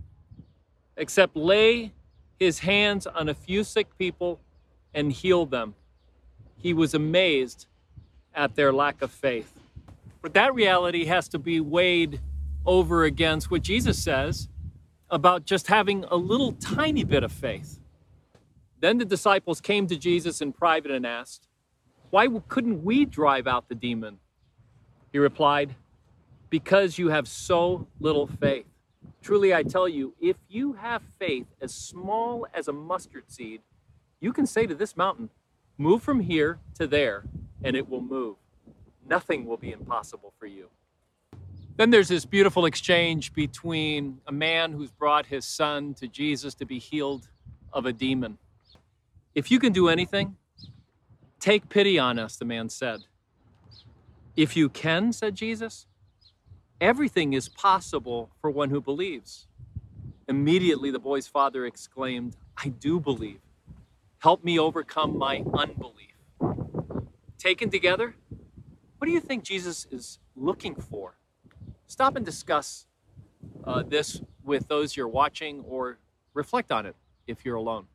except 0.97 1.37
lay 1.37 1.93
his 2.39 2.59
hands 2.59 3.07
on 3.07 3.29
a 3.29 3.35
few 3.35 3.65
sick 3.65 3.97
people 3.97 4.41
and 4.93 5.13
heal 5.13 5.47
them. 5.47 5.75
He 6.57 6.75
was 6.75 6.93
amazed 6.93 7.67
at 8.35 8.57
their 8.57 8.73
lack 8.73 9.01
of 9.01 9.11
faith. 9.11 9.55
But 10.21 10.35
that 10.35 10.55
reality 10.55 11.05
has 11.07 11.29
to 11.29 11.39
be 11.39 11.61
weighed 11.61 12.21
over 12.67 13.05
against 13.05 13.51
what 13.51 13.63
Jesus 13.63 14.03
says 14.03 14.49
about 15.09 15.45
just 15.45 15.69
having 15.69 16.05
a 16.05 16.17
little 16.17 16.53
tiny 16.53 17.05
bit 17.05 17.23
of 17.23 17.33
faith. 17.33 17.79
Then 18.81 18.99
the 18.99 19.05
disciples 19.05 19.61
came 19.61 19.87
to 19.87 19.97
Jesus 19.97 20.41
in 20.41 20.53
private 20.53 20.91
and 20.91 21.07
asked, 21.07 21.47
Why 22.13 22.29
couldn't 22.47 22.85
we 22.85 23.05
drive 23.05 23.47
out 23.49 23.69
the 23.69 23.75
demon? 23.75 24.19
He 25.13 25.19
replied, 25.19 25.75
Because 26.51 26.99
you 26.99 27.09
have 27.09 27.27
so 27.27 27.89
little 28.01 28.29
faith. 28.29 28.67
Truly, 29.23 29.53
I 29.53 29.65
tell 29.65 29.89
you, 29.89 30.15
if 30.21 30.37
you 30.49 30.75
have 30.75 31.03
faith 31.19 31.47
as 31.61 31.75
small 31.75 32.47
as 32.55 32.69
a 32.69 32.73
mustard 32.73 33.25
seed, 33.33 33.63
you 34.21 34.33
can 34.33 34.47
say 34.47 34.67
to 34.67 34.75
this 34.75 34.97
mountain, 34.97 35.31
Move 35.79 36.03
from 36.03 36.21
here 36.21 36.61
to 36.75 36.87
there, 36.87 37.25
and 37.65 37.75
it 37.75 37.89
will 37.89 38.03
move 38.03 38.37
nothing 39.13 39.45
will 39.45 39.57
be 39.57 39.73
impossible 39.73 40.33
for 40.39 40.47
you. 40.47 40.69
Then 41.77 41.91
there's 41.91 42.09
this 42.09 42.25
beautiful 42.25 42.67
exchange 42.67 43.33
between 43.33 44.19
a 44.27 44.33
man 44.33 44.73
who's 44.73 44.91
brought 44.91 45.27
his 45.27 45.45
son 45.45 45.95
to 45.95 46.09
Jesus 46.09 46.55
to 46.57 46.67
be 46.67 46.79
healed 46.79 47.29
of 47.73 47.87
a 47.87 47.93
demon. 47.93 48.39
If 49.35 49.51
you 49.51 49.59
can 49.59 49.73
do 49.73 49.89
anything, 49.89 50.37
take 51.43 51.69
pity 51.69 51.99
on 51.99 52.21
us, 52.21 52.37
the 52.37 52.45
man 52.45 52.69
said. 52.69 53.01
If 54.37 54.57
you 54.57 54.69
can, 54.69 55.13
said 55.13 55.35
Jesus, 55.35 55.87
everything 56.81 57.33
is 57.33 57.49
possible 57.49 58.31
for 58.41 58.51
one 58.51 58.71
who 58.71 58.81
believes. 58.81 59.49
Immediately, 60.29 60.93
the 60.93 61.01
boy's 61.01 61.27
father 61.27 61.67
exclaimed, 61.67 62.37
I 62.57 62.69
do 62.69 63.01
believe. 63.01 63.41
Help 64.21 64.45
me 64.45 64.59
overcome 64.59 65.19
my 65.19 65.43
unbelief. 65.53 66.15
Taken 67.39 67.71
together, 67.71 68.15
what 68.99 69.07
do 69.07 69.11
you 69.13 69.21
think 69.21 69.43
Jesus 69.43 69.87
is 69.91 70.21
looking 70.37 70.77
for? 70.77 71.17
Stop 71.89 72.15
and 72.15 72.25
discuss 72.25 72.87
uh, 73.65 73.83
this 73.83 74.23
with 74.45 74.69
those 74.69 74.97
you're 74.97 75.09
watching 75.09 75.65
or 75.67 75.99
reflect 76.35 76.71
on 76.71 76.87
it 76.87 76.95
if 77.27 77.45
you're 77.45 77.57
alone. 77.57 77.87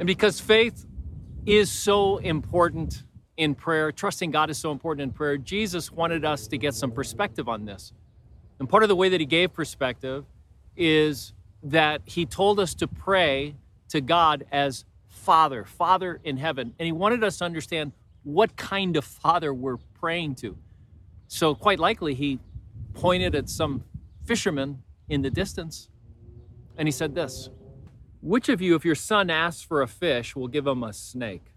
And 0.00 0.06
because 0.06 0.40
faith 0.40 0.86
is 1.44 1.70
so 1.70 2.16
important 2.16 3.04
in 3.36 3.54
prayer, 3.54 3.92
trusting 3.92 4.30
God 4.30 4.48
is 4.48 4.56
so 4.56 4.72
important 4.72 5.02
in 5.02 5.12
prayer, 5.12 5.36
Jesus 5.36 5.92
wanted 5.92 6.24
us 6.24 6.48
to 6.48 6.56
get 6.56 6.74
some 6.74 6.90
perspective 6.90 7.50
on 7.50 7.66
this. 7.66 7.92
And 8.58 8.66
part 8.66 8.82
of 8.82 8.88
the 8.88 8.96
way 8.96 9.10
that 9.10 9.20
he 9.20 9.26
gave 9.26 9.52
perspective 9.52 10.24
is 10.74 11.34
that 11.62 12.00
he 12.06 12.24
told 12.24 12.58
us 12.58 12.74
to 12.76 12.88
pray 12.88 13.56
to 13.90 14.00
God 14.00 14.46
as 14.50 14.86
Father, 15.06 15.66
Father 15.66 16.18
in 16.24 16.38
heaven. 16.38 16.74
And 16.78 16.86
he 16.86 16.92
wanted 16.92 17.22
us 17.22 17.36
to 17.38 17.44
understand 17.44 17.92
what 18.22 18.56
kind 18.56 18.96
of 18.96 19.04
Father 19.04 19.52
we're 19.52 19.76
praying 20.00 20.36
to. 20.36 20.56
So, 21.28 21.54
quite 21.54 21.78
likely, 21.78 22.14
he 22.14 22.38
pointed 22.94 23.34
at 23.34 23.50
some 23.50 23.84
fishermen 24.24 24.82
in 25.10 25.20
the 25.20 25.30
distance 25.30 25.90
and 26.78 26.88
he 26.88 26.92
said 26.92 27.14
this 27.14 27.50
which 28.20 28.48
of 28.48 28.60
you, 28.60 28.74
if 28.74 28.84
your 28.84 28.94
son 28.94 29.30
asks 29.30 29.62
for 29.62 29.82
a 29.82 29.88
fish, 29.88 30.36
will 30.36 30.48
give 30.48 30.66
him 30.66 30.82
a 30.82 30.92
snake? 30.92 31.52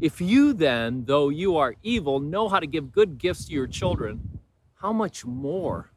If 0.00 0.20
you 0.20 0.52
then, 0.52 1.04
though 1.06 1.28
you 1.28 1.56
are 1.56 1.74
evil, 1.82 2.20
know 2.20 2.48
how 2.48 2.60
to 2.60 2.66
give 2.66 2.92
good 2.92 3.18
gifts 3.18 3.46
to 3.46 3.52
your 3.52 3.66
children, 3.66 4.38
how 4.76 4.92
much 4.92 5.24
more 5.24 5.90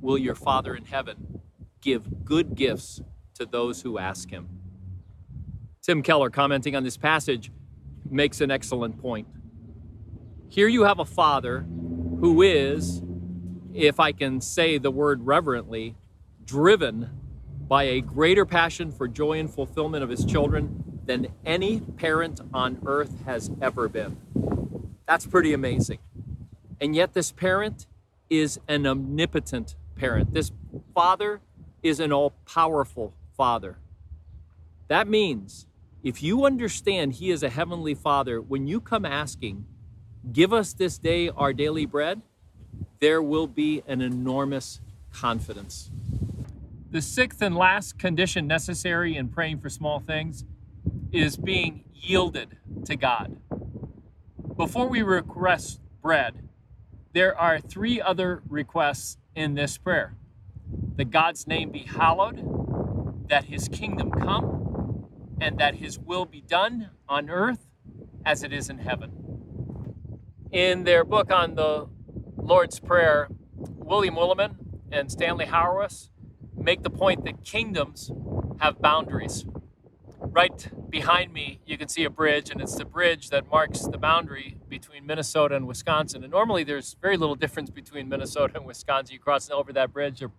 will 0.00 0.18
your 0.18 0.34
Father 0.34 0.74
in 0.74 0.84
heaven 0.84 1.40
give 1.80 2.24
good 2.24 2.54
gifts 2.54 3.00
to 3.34 3.46
those 3.46 3.82
who 3.82 3.98
ask 3.98 4.30
him? 4.30 4.48
Tim 5.82 6.02
Keller, 6.02 6.30
commenting 6.30 6.76
on 6.76 6.84
this 6.84 6.96
passage, 6.96 7.50
makes 8.10 8.40
an 8.40 8.50
excellent 8.50 8.98
point. 8.98 9.26
Here 10.48 10.68
you 10.68 10.84
have 10.84 10.98
a 10.98 11.04
father 11.04 11.60
who 12.20 12.42
is, 12.42 13.02
if 13.74 13.98
I 14.00 14.12
can 14.12 14.40
say 14.40 14.78
the 14.78 14.90
word 14.90 15.26
reverently, 15.26 15.96
driven 16.44 17.10
by 17.68 17.84
a 17.84 18.00
greater 18.00 18.46
passion 18.46 18.92
for 18.92 19.08
joy 19.08 19.38
and 19.38 19.50
fulfillment 19.50 20.04
of 20.04 20.10
his 20.10 20.24
children 20.24 21.00
than 21.04 21.28
any 21.44 21.80
parent 21.80 22.40
on 22.52 22.80
earth 22.86 23.24
has 23.24 23.50
ever 23.60 23.88
been. 23.88 24.16
That's 25.06 25.26
pretty 25.26 25.52
amazing. 25.52 25.98
And 26.80 26.94
yet, 26.94 27.14
this 27.14 27.32
parent 27.32 27.86
is 28.28 28.60
an 28.68 28.86
omnipotent 28.86 29.76
parent. 29.94 30.34
This 30.34 30.52
father 30.94 31.40
is 31.82 32.00
an 32.00 32.12
all 32.12 32.30
powerful 32.44 33.14
father. 33.36 33.78
That 34.88 35.08
means 35.08 35.66
if 36.02 36.22
you 36.22 36.44
understand 36.44 37.14
he 37.14 37.30
is 37.30 37.42
a 37.42 37.48
heavenly 37.48 37.94
father, 37.94 38.40
when 38.40 38.66
you 38.66 38.80
come 38.80 39.04
asking, 39.04 39.64
Give 40.32 40.52
us 40.52 40.72
this 40.72 40.98
day 40.98 41.28
our 41.28 41.52
daily 41.52 41.86
bread, 41.86 42.20
there 42.98 43.22
will 43.22 43.46
be 43.46 43.82
an 43.86 44.00
enormous 44.00 44.80
confidence. 45.12 45.90
The 46.96 47.02
sixth 47.02 47.42
and 47.42 47.54
last 47.54 47.98
condition 47.98 48.46
necessary 48.46 49.18
in 49.18 49.28
praying 49.28 49.60
for 49.60 49.68
small 49.68 50.00
things 50.00 50.46
is 51.12 51.36
being 51.36 51.84
yielded 51.92 52.56
to 52.86 52.96
God. 52.96 53.36
Before 54.56 54.88
we 54.88 55.02
request 55.02 55.82
bread, 56.00 56.48
there 57.12 57.38
are 57.38 57.60
three 57.60 58.00
other 58.00 58.42
requests 58.48 59.18
in 59.34 59.52
this 59.52 59.76
prayer 59.76 60.16
that 60.96 61.10
God's 61.10 61.46
name 61.46 61.70
be 61.70 61.80
hallowed, 61.80 63.28
that 63.28 63.44
his 63.44 63.68
kingdom 63.68 64.10
come, 64.10 65.04
and 65.38 65.58
that 65.58 65.74
his 65.74 65.98
will 65.98 66.24
be 66.24 66.40
done 66.40 66.88
on 67.06 67.28
earth 67.28 67.68
as 68.24 68.42
it 68.42 68.54
is 68.54 68.70
in 68.70 68.78
heaven. 68.78 69.12
In 70.50 70.84
their 70.84 71.04
book 71.04 71.30
on 71.30 71.56
the 71.56 71.88
Lord's 72.38 72.80
Prayer, 72.80 73.28
William 73.54 74.14
Willimon 74.14 74.56
and 74.90 75.12
Stanley 75.12 75.44
Hauerwas 75.44 76.08
make 76.66 76.82
the 76.82 76.90
point 76.90 77.24
that 77.24 77.44
kingdoms 77.44 78.10
have 78.58 78.82
boundaries. 78.82 79.44
right 80.18 80.68
behind 80.90 81.32
me, 81.32 81.60
you 81.64 81.78
can 81.78 81.88
see 81.88 82.02
a 82.02 82.10
bridge, 82.10 82.50
and 82.50 82.60
it's 82.60 82.74
the 82.74 82.84
bridge 82.84 83.30
that 83.30 83.48
marks 83.48 83.82
the 83.82 83.98
boundary 83.98 84.56
between 84.68 85.06
Minnesota 85.06 85.54
and 85.54 85.68
Wisconsin. 85.68 86.24
And 86.24 86.32
normally 86.32 86.64
there's 86.64 86.96
very 87.00 87.16
little 87.16 87.36
difference 87.36 87.70
between 87.70 88.08
Minnesota 88.08 88.56
and 88.56 88.66
Wisconsin. 88.66 89.14
You 89.14 89.20
cross 89.20 89.48
over 89.48 89.72
that 89.74 89.92
bridge, 89.92 90.18
there 90.18 90.28
are 90.28 90.32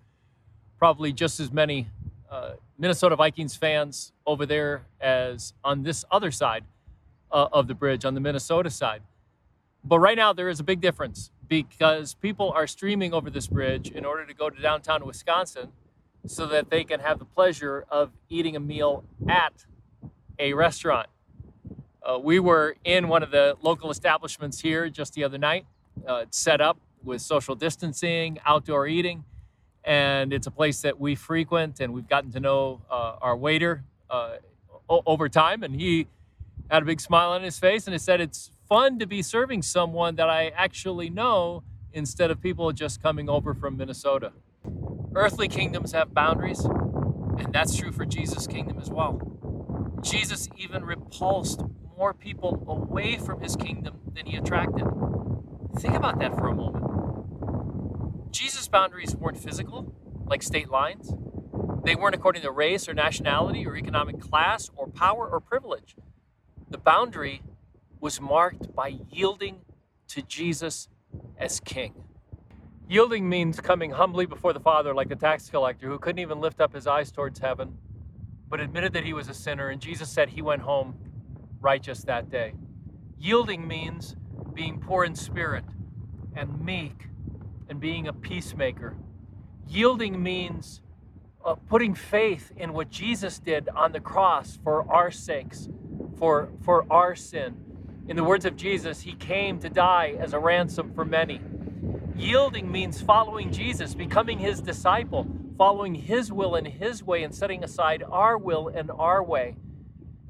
probably 0.78 1.14
just 1.14 1.40
as 1.40 1.50
many 1.54 1.88
uh, 2.30 2.56
Minnesota 2.78 3.16
Vikings 3.16 3.56
fans 3.56 4.12
over 4.26 4.46
there 4.46 4.82
as 5.00 5.54
on 5.64 5.84
this 5.84 6.04
other 6.12 6.32
side 6.32 6.66
uh, 7.32 7.48
of 7.54 7.70
the 7.70 7.74
bridge, 7.74 8.04
on 8.04 8.16
the 8.16 8.20
Minnesota 8.20 8.70
side. 8.70 9.02
But 9.82 10.00
right 10.00 10.18
now, 10.18 10.34
there 10.34 10.50
is 10.50 10.60
a 10.60 10.66
big 10.66 10.82
difference 10.82 11.32
because 11.48 12.16
people 12.16 12.52
are 12.52 12.68
streaming 12.68 13.14
over 13.14 13.30
this 13.30 13.48
bridge 13.48 13.92
in 13.92 14.04
order 14.04 14.26
to 14.26 14.34
go 14.34 14.50
to 14.50 14.62
downtown 14.62 15.06
Wisconsin 15.06 15.72
so 16.28 16.48
that 16.48 16.70
they 16.70 16.84
can 16.86 17.00
have 17.02 17.20
the 17.20 17.26
pleasure 17.26 17.86
of 17.90 18.12
eating 18.30 18.56
a 18.56 18.60
meal 18.60 19.06
at 19.30 19.66
a 20.40 20.54
restaurant. 20.54 21.08
Uh, 22.04 22.20
we 22.20 22.40
were 22.40 22.76
in 22.86 23.08
one 23.10 23.24
of 23.24 23.32
the 23.32 23.58
local 23.62 23.92
establishments 23.92 24.62
here 24.62 24.90
just 24.90 25.14
the 25.14 25.24
other 25.24 25.38
night. 25.38 25.66
Uh, 26.08 26.26
set 26.32 26.62
up 26.62 26.80
with 27.04 27.22
social 27.22 27.56
distancing, 27.56 28.40
outdoor 28.46 28.88
eating, 28.88 29.24
and 29.84 30.34
it's 30.34 30.48
a 30.48 30.52
place 30.52 30.82
that 30.82 31.00
we 31.00 31.16
frequent 31.16 31.80
and 31.80 31.94
we've 31.94 32.08
gotten 32.08 32.32
to 32.32 32.40
know 32.40 32.82
uh, 32.92 33.18
our 33.22 33.36
waiter 33.38 33.84
uh, 34.10 34.38
o- 34.90 35.04
over 35.06 35.30
time. 35.30 35.64
And 35.64 35.76
he 35.76 36.08
had 36.70 36.84
a 36.84 36.86
big 36.86 37.02
smile 37.02 37.32
on 37.32 37.44
his 37.44 37.60
face 37.60 37.88
and 37.88 37.94
he 37.94 38.00
said, 38.00 38.22
It's 38.22 38.52
fun 38.70 39.00
to 39.00 39.08
be 39.08 39.22
serving 39.22 39.62
someone 39.64 40.16
that 40.18 40.30
I 40.30 40.50
actually 40.50 41.10
know 41.10 41.64
instead 41.94 42.32
of 42.32 42.42
people 42.42 42.72
just 42.74 43.02
coming 43.02 43.30
over 43.30 43.54
from 43.54 43.78
Minnesota. 43.78 44.34
Earthly 45.18 45.48
kingdoms 45.48 45.94
have 45.94 46.14
boundaries, 46.14 46.64
and 46.64 47.48
that's 47.52 47.76
true 47.76 47.92
for 47.92 48.06
Jesus' 48.06 48.46
kingdom 48.46 48.78
as 48.78 48.92
well. 48.92 49.20
Jesus 50.04 50.48
even 50.56 50.86
repulsed 50.86 51.64
more 51.98 52.14
people 52.14 52.64
away 52.68 53.18
from 53.18 53.42
his 53.42 53.56
kingdom 53.56 54.00
than 54.14 54.28
he 54.28 54.38
attracted. 54.38 54.86
Think 55.80 55.96
about 55.96 56.20
that 56.20 56.36
for 56.36 56.50
a 56.50 56.54
moment. 56.54 58.32
Jesus' 58.32 58.68
boundaries 58.68 59.16
weren't 59.16 59.40
physical, 59.40 59.92
like 60.28 60.44
state 60.44 60.70
lines. 60.70 61.12
They 61.84 61.96
weren't 61.96 62.14
according 62.14 62.44
to 62.44 62.52
race 62.52 62.88
or 62.88 62.94
nationality 62.94 63.66
or 63.66 63.76
economic 63.76 64.22
class 64.22 64.70
or 64.76 64.86
power 64.86 65.28
or 65.28 65.40
privilege. 65.40 65.96
The 66.70 66.78
boundary 66.78 67.42
was 68.00 68.22
marked 68.22 68.76
by 68.76 69.00
yielding 69.10 69.62
to 70.10 70.22
Jesus 70.22 70.90
as 71.40 71.60
king. 71.60 72.04
Yielding 72.90 73.28
means 73.28 73.60
coming 73.60 73.92
humbly 73.92 74.26
before 74.26 74.54
the 74.54 74.62
Father 74.62 74.94
like 74.94 75.10
the 75.10 75.16
tax 75.16 75.50
collector 75.50 75.88
who 75.88 76.00
couldn't 76.00 76.20
even 76.20 76.40
lift 76.40 76.62
up 76.62 76.74
his 76.74 76.88
eyes 76.88 77.12
towards 77.12 77.38
heaven, 77.38 77.78
but 78.50 78.62
admitted 78.62 78.94
that 78.94 79.04
he 79.04 79.12
was 79.12 79.28
a 79.28 79.34
sinner, 79.34 79.70
and 79.70 79.82
Jesus 79.82 80.10
said 80.10 80.30
he 80.30 80.42
went 80.42 80.62
home 80.62 80.96
righteous 81.60 82.04
that 82.04 82.30
day. 82.30 82.54
Yielding 83.20 83.68
means 83.68 84.16
being 84.54 84.80
poor 84.80 85.04
in 85.04 85.16
spirit 85.16 85.66
and 86.34 86.64
meek 86.64 87.08
and 87.68 87.80
being 87.80 88.08
a 88.08 88.14
peacemaker. 88.14 88.96
Yielding 89.68 90.24
means 90.24 90.82
uh, 91.44 91.56
putting 91.56 91.94
faith 91.94 92.54
in 92.56 92.72
what 92.72 92.90
Jesus 92.90 93.38
did 93.38 93.68
on 93.70 93.92
the 93.92 94.00
cross 94.00 94.60
for 94.64 94.90
our 94.90 95.12
sakes, 95.12 95.68
for, 96.18 96.50
for 96.64 96.86
our 96.90 97.16
sin. 97.16 97.58
In 98.08 98.16
the 98.16 98.24
words 98.24 98.46
of 98.46 98.56
Jesus, 98.56 99.02
he 99.02 99.14
came 99.14 99.60
to 99.60 99.70
die 99.70 100.16
as 100.18 100.32
a 100.32 100.40
ransom 100.40 100.94
for 100.94 101.04
many. 101.04 101.42
Yielding 102.18 102.72
means 102.72 103.00
following 103.00 103.52
Jesus, 103.52 103.94
becoming 103.94 104.40
his 104.40 104.60
disciple, 104.60 105.28
following 105.56 105.94
his 105.94 106.32
will 106.32 106.56
and 106.56 106.68
his 106.68 107.04
way, 107.04 107.22
and 107.22 107.34
setting 107.34 107.64
aside 107.64 108.04
our 108.10 108.40
will 108.40 108.70
and 108.70 108.90
our 108.90 109.24
way. 109.24 109.56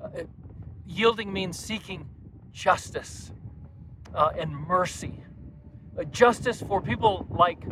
Uh, 0.03 0.23
yielding 0.85 1.31
means 1.31 1.57
seeking 1.57 2.09
justice 2.51 3.31
uh, 4.13 4.31
and 4.37 4.51
mercy. 4.51 5.23
Uh, 5.97 6.03
justice 6.05 6.61
for 6.61 6.81
people 6.81 7.25
like, 7.29 7.63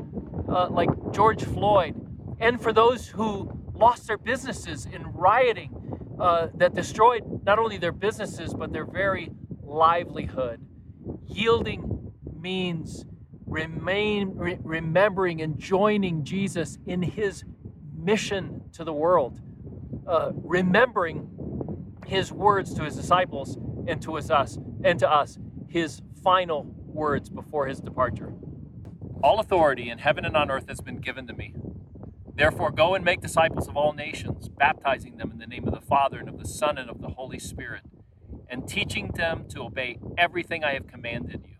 uh, 0.48 0.70
like 0.70 0.90
George 1.12 1.44
Floyd, 1.44 1.94
and 2.40 2.62
for 2.62 2.72
those 2.72 3.08
who 3.08 3.52
lost 3.74 4.08
their 4.08 4.18
businesses 4.18 4.86
in 4.86 5.12
rioting 5.12 5.72
uh, 6.22 6.48
that 6.56 6.74
destroyed 6.74 7.44
not 7.46 7.60
only 7.60 7.78
their 7.78 7.92
businesses, 7.92 8.54
but 8.54 8.72
their 8.72 8.86
very 8.86 9.30
livelihood. 9.62 10.62
Yielding 11.28 12.14
means 12.40 13.04
remain 13.46 14.36
re- 14.36 14.58
remembering 14.64 15.42
and 15.42 15.60
joining 15.60 16.24
Jesus 16.24 16.78
in 16.86 17.02
his 17.02 17.44
mission 17.98 18.62
to 18.74 18.84
the 18.84 18.94
world, 18.94 19.40
uh, 20.08 20.32
remembering 20.36 21.30
his 22.06 22.32
words 22.32 22.74
to 22.76 22.84
his 22.84 22.96
disciples 22.96 23.58
and 23.88 24.02
to 24.02 24.16
his, 24.16 24.30
us 24.32 24.58
and 24.84 25.00
to 25.00 25.10
us, 25.12 25.38
his 25.68 26.02
final 26.24 26.64
words 26.64 27.30
before 27.30 27.68
his 27.68 27.80
departure. 27.80 28.34
All 29.24 29.40
authority 29.40 29.90
in 29.90 30.00
heaven 30.00 30.26
and 30.26 30.36
on 30.36 30.52
earth 30.52 30.68
has 30.68 30.82
been 30.82 30.98
given 30.98 31.28
to 31.28 31.34
me. 31.34 31.54
Therefore, 32.36 32.70
go 32.70 32.96
and 32.96 33.06
make 33.06 33.22
disciples 33.22 33.68
of 33.68 33.78
all 33.78 33.94
nations, 33.94 34.50
baptizing 34.50 35.18
them 35.18 35.32
in 35.32 35.40
the 35.40 35.48
name 35.48 35.68
of 35.68 35.74
the 35.74 35.82
Father 35.82 36.20
and 36.20 36.28
of 36.28 36.38
the 36.38 36.48
Son 36.48 36.78
and 36.78 36.90
of 36.90 37.02
the 37.02 37.10
Holy 37.10 37.40
Spirit, 37.40 37.84
and 38.50 38.68
teaching 38.68 39.12
them 39.14 39.46
to 39.50 39.62
obey 39.62 39.98
everything 40.18 40.64
I 40.64 40.74
have 40.74 40.88
commanded 40.88 41.46
you. 41.48 41.55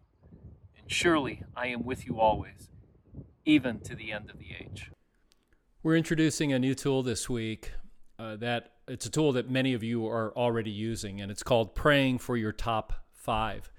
Surely 0.88 1.44
I 1.56 1.68
am 1.68 1.84
with 1.84 2.06
you 2.06 2.20
always, 2.20 2.70
even 3.46 3.80
to 3.82 3.96
the 3.96 4.12
end 4.12 4.30
of 4.30 4.38
the 4.38 4.48
age. 4.60 4.92
We're 5.82 5.96
introducing 5.96 6.54
a 6.54 6.60
new 6.60 6.76
tool 6.76 7.04
this 7.04 7.30
week 7.30 7.72
uh, 8.20 8.36
that 8.38 8.74
it's 8.88 9.06
a 9.06 9.10
tool 9.10 9.34
that 9.34 9.50
many 9.50 9.74
of 9.74 9.84
you 9.84 10.08
are 10.08 10.36
already 10.38 10.72
using, 10.72 11.22
and 11.22 11.32
it's 11.32 11.44
called 11.44 11.74
Praying 11.74 12.20
for 12.20 12.38
Your 12.38 12.52
Top 12.52 12.94
Five. 13.12 13.72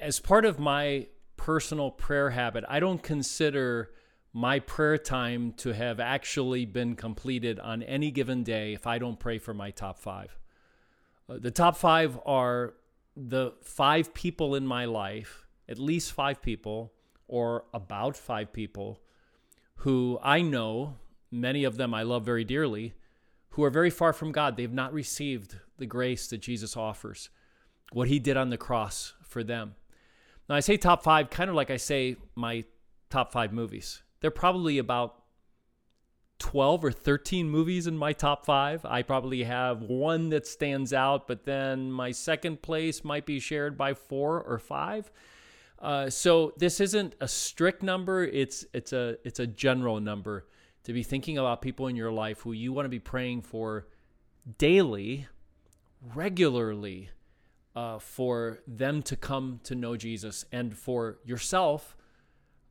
As 0.00 0.18
part 0.18 0.44
of 0.44 0.58
my 0.58 1.06
personal 1.36 1.90
prayer 1.90 2.30
habit, 2.30 2.64
I 2.68 2.80
don't 2.80 3.02
consider 3.02 3.90
my 4.32 4.58
prayer 4.58 4.98
time 4.98 5.52
to 5.58 5.72
have 5.72 6.00
actually 6.00 6.64
been 6.64 6.96
completed 6.96 7.60
on 7.60 7.84
any 7.84 8.10
given 8.10 8.42
day 8.42 8.72
if 8.72 8.84
I 8.84 8.98
don't 8.98 9.18
pray 9.20 9.38
for 9.38 9.54
my 9.54 9.70
top 9.70 9.98
five. 10.00 10.36
Uh, 11.28 11.38
the 11.38 11.52
top 11.52 11.76
five 11.76 12.18
are 12.26 12.74
the 13.16 13.52
five 13.62 14.12
people 14.12 14.56
in 14.56 14.66
my 14.66 14.86
life, 14.86 15.43
at 15.68 15.78
least 15.78 16.12
five 16.12 16.42
people, 16.42 16.92
or 17.28 17.64
about 17.72 18.16
five 18.16 18.52
people, 18.52 19.00
who 19.76 20.18
I 20.22 20.42
know, 20.42 20.96
many 21.30 21.64
of 21.64 21.76
them 21.76 21.94
I 21.94 22.02
love 22.02 22.24
very 22.24 22.44
dearly, 22.44 22.94
who 23.50 23.64
are 23.64 23.70
very 23.70 23.90
far 23.90 24.12
from 24.12 24.32
God. 24.32 24.56
They've 24.56 24.72
not 24.72 24.92
received 24.92 25.56
the 25.78 25.86
grace 25.86 26.28
that 26.28 26.38
Jesus 26.38 26.76
offers, 26.76 27.30
what 27.92 28.08
he 28.08 28.18
did 28.18 28.36
on 28.36 28.50
the 28.50 28.58
cross 28.58 29.14
for 29.22 29.42
them. 29.42 29.74
Now, 30.48 30.56
I 30.56 30.60
say 30.60 30.76
top 30.76 31.02
five 31.02 31.30
kind 31.30 31.48
of 31.48 31.56
like 31.56 31.70
I 31.70 31.76
say 31.76 32.16
my 32.34 32.64
top 33.10 33.32
five 33.32 33.52
movies. 33.52 34.02
They're 34.20 34.30
probably 34.30 34.78
about 34.78 35.22
12 36.38 36.84
or 36.84 36.92
13 36.92 37.48
movies 37.48 37.86
in 37.86 37.96
my 37.96 38.12
top 38.12 38.44
five. 38.44 38.84
I 38.84 39.02
probably 39.02 39.44
have 39.44 39.82
one 39.82 40.30
that 40.30 40.46
stands 40.46 40.92
out, 40.92 41.26
but 41.26 41.44
then 41.44 41.90
my 41.90 42.10
second 42.10 42.60
place 42.60 43.04
might 43.04 43.24
be 43.24 43.40
shared 43.40 43.78
by 43.78 43.94
four 43.94 44.42
or 44.42 44.58
five. 44.58 45.10
Uh, 45.84 46.08
so 46.08 46.54
this 46.56 46.80
isn't 46.80 47.14
a 47.20 47.28
strict 47.28 47.82
number. 47.82 48.24
It's 48.24 48.64
it's 48.72 48.94
a 48.94 49.18
it's 49.22 49.38
a 49.38 49.46
general 49.46 50.00
number 50.00 50.46
to 50.84 50.94
be 50.94 51.02
thinking 51.02 51.36
about 51.36 51.60
people 51.60 51.88
in 51.88 51.94
your 51.94 52.10
life 52.10 52.40
who 52.40 52.52
you 52.52 52.72
want 52.72 52.86
to 52.86 52.88
be 52.88 52.98
praying 52.98 53.42
for 53.42 53.86
daily, 54.56 55.26
regularly, 56.14 57.10
uh, 57.76 57.98
for 57.98 58.60
them 58.66 59.02
to 59.02 59.14
come 59.14 59.60
to 59.64 59.74
know 59.74 59.94
Jesus 59.94 60.46
and 60.50 60.74
for 60.74 61.18
yourself 61.22 61.98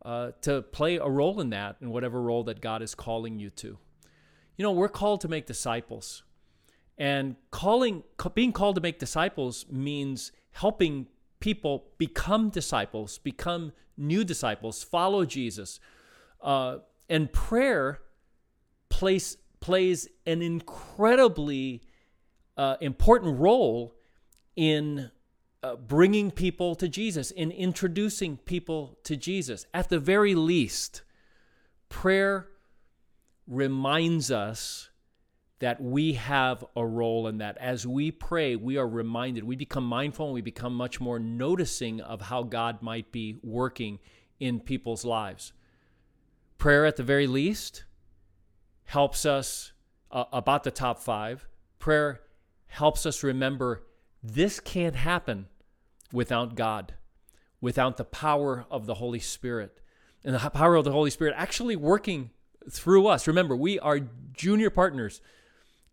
uh, 0.03 0.31
to 0.41 0.63
play 0.63 0.95
a 0.95 1.07
role 1.07 1.39
in 1.39 1.51
that, 1.51 1.75
in 1.81 1.91
whatever 1.91 2.19
role 2.19 2.43
that 2.45 2.61
God 2.61 2.81
is 2.81 2.95
calling 2.95 3.37
you 3.37 3.51
to. 3.51 3.77
You 4.57 4.63
know, 4.63 4.71
we're 4.71 4.89
called 4.89 5.21
to 5.21 5.27
make 5.27 5.45
disciples. 5.45 6.23
And 6.97 7.35
calling, 7.51 8.03
being 8.33 8.51
called 8.51 8.73
to 8.75 8.81
make 8.81 8.97
disciples 8.97 9.67
means 9.69 10.31
helping 10.51 11.07
people 11.43 11.83
become 11.97 12.49
disciples, 12.49 13.17
become 13.17 13.73
new 13.97 14.23
disciples, 14.23 14.81
follow 14.81 15.25
Jesus. 15.25 15.77
Uh, 16.41 16.77
and 17.09 17.33
prayer 17.33 17.99
plays, 18.87 19.35
plays 19.59 20.07
an 20.25 20.41
incredibly 20.41 21.81
uh, 22.55 22.77
important 22.79 23.37
role 23.37 23.93
in 24.55 25.11
uh, 25.61 25.75
bringing 25.75 26.31
people 26.31 26.75
to 26.75 26.87
Jesus, 26.87 27.29
in 27.29 27.51
introducing 27.51 28.37
people 28.37 28.97
to 29.03 29.17
Jesus. 29.17 29.65
At 29.73 29.89
the 29.89 29.99
very 29.99 30.35
least, 30.35 31.01
prayer 31.89 32.47
reminds 33.47 34.31
us 34.31 34.91
that 35.59 35.81
we 35.81 36.13
have 36.13 36.65
a 36.75 36.85
role 36.85 37.27
in 37.27 37.37
that. 37.37 37.57
As 37.57 37.87
we 37.87 38.11
pray, 38.11 38.55
we 38.55 38.77
are 38.77 38.87
reminded, 38.87 39.43
we 39.43 39.55
become 39.55 39.85
mindful, 39.85 40.25
and 40.25 40.33
we 40.33 40.41
become 40.41 40.73
much 40.75 40.99
more 40.99 41.19
noticing 41.19 42.01
of 42.01 42.21
how 42.21 42.43
God 42.43 42.81
might 42.81 43.11
be 43.11 43.37
working 43.41 43.99
in 44.39 44.59
people's 44.59 45.05
lives. 45.05 45.53
Prayer, 46.57 46.85
at 46.85 46.97
the 46.97 47.03
very 47.03 47.27
least, 47.27 47.85
helps 48.85 49.25
us 49.25 49.71
uh, 50.11 50.25
about 50.33 50.63
the 50.63 50.71
top 50.71 50.99
five. 50.99 51.47
Prayer 51.79 52.21
helps 52.67 53.05
us 53.05 53.23
remember 53.23 53.83
this 54.21 54.59
can't 54.59 54.95
happen 54.95 55.47
without 56.11 56.55
God, 56.55 56.93
without 57.61 57.97
the 57.97 58.05
power 58.05 58.65
of 58.69 58.85
the 58.85 58.95
Holy 58.95 59.19
Spirit. 59.19 59.81
And 60.23 60.35
the 60.35 60.49
power 60.49 60.75
of 60.75 60.85
the 60.85 60.91
Holy 60.91 61.09
Spirit 61.09 61.33
actually 61.37 61.75
working 61.75 62.31
through 62.69 63.07
us. 63.07 63.27
Remember, 63.27 63.55
we 63.55 63.79
are 63.79 63.99
junior 64.33 64.69
partners 64.69 65.21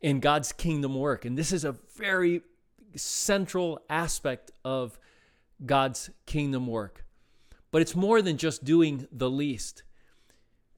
in 0.00 0.20
God's 0.20 0.52
kingdom 0.52 0.94
work. 0.94 1.24
And 1.24 1.36
this 1.36 1.52
is 1.52 1.64
a 1.64 1.76
very 1.96 2.42
central 2.96 3.80
aspect 3.88 4.50
of 4.64 4.98
God's 5.64 6.10
kingdom 6.26 6.66
work. 6.66 7.04
But 7.70 7.82
it's 7.82 7.94
more 7.94 8.22
than 8.22 8.36
just 8.36 8.64
doing 8.64 9.06
the 9.12 9.30
least. 9.30 9.82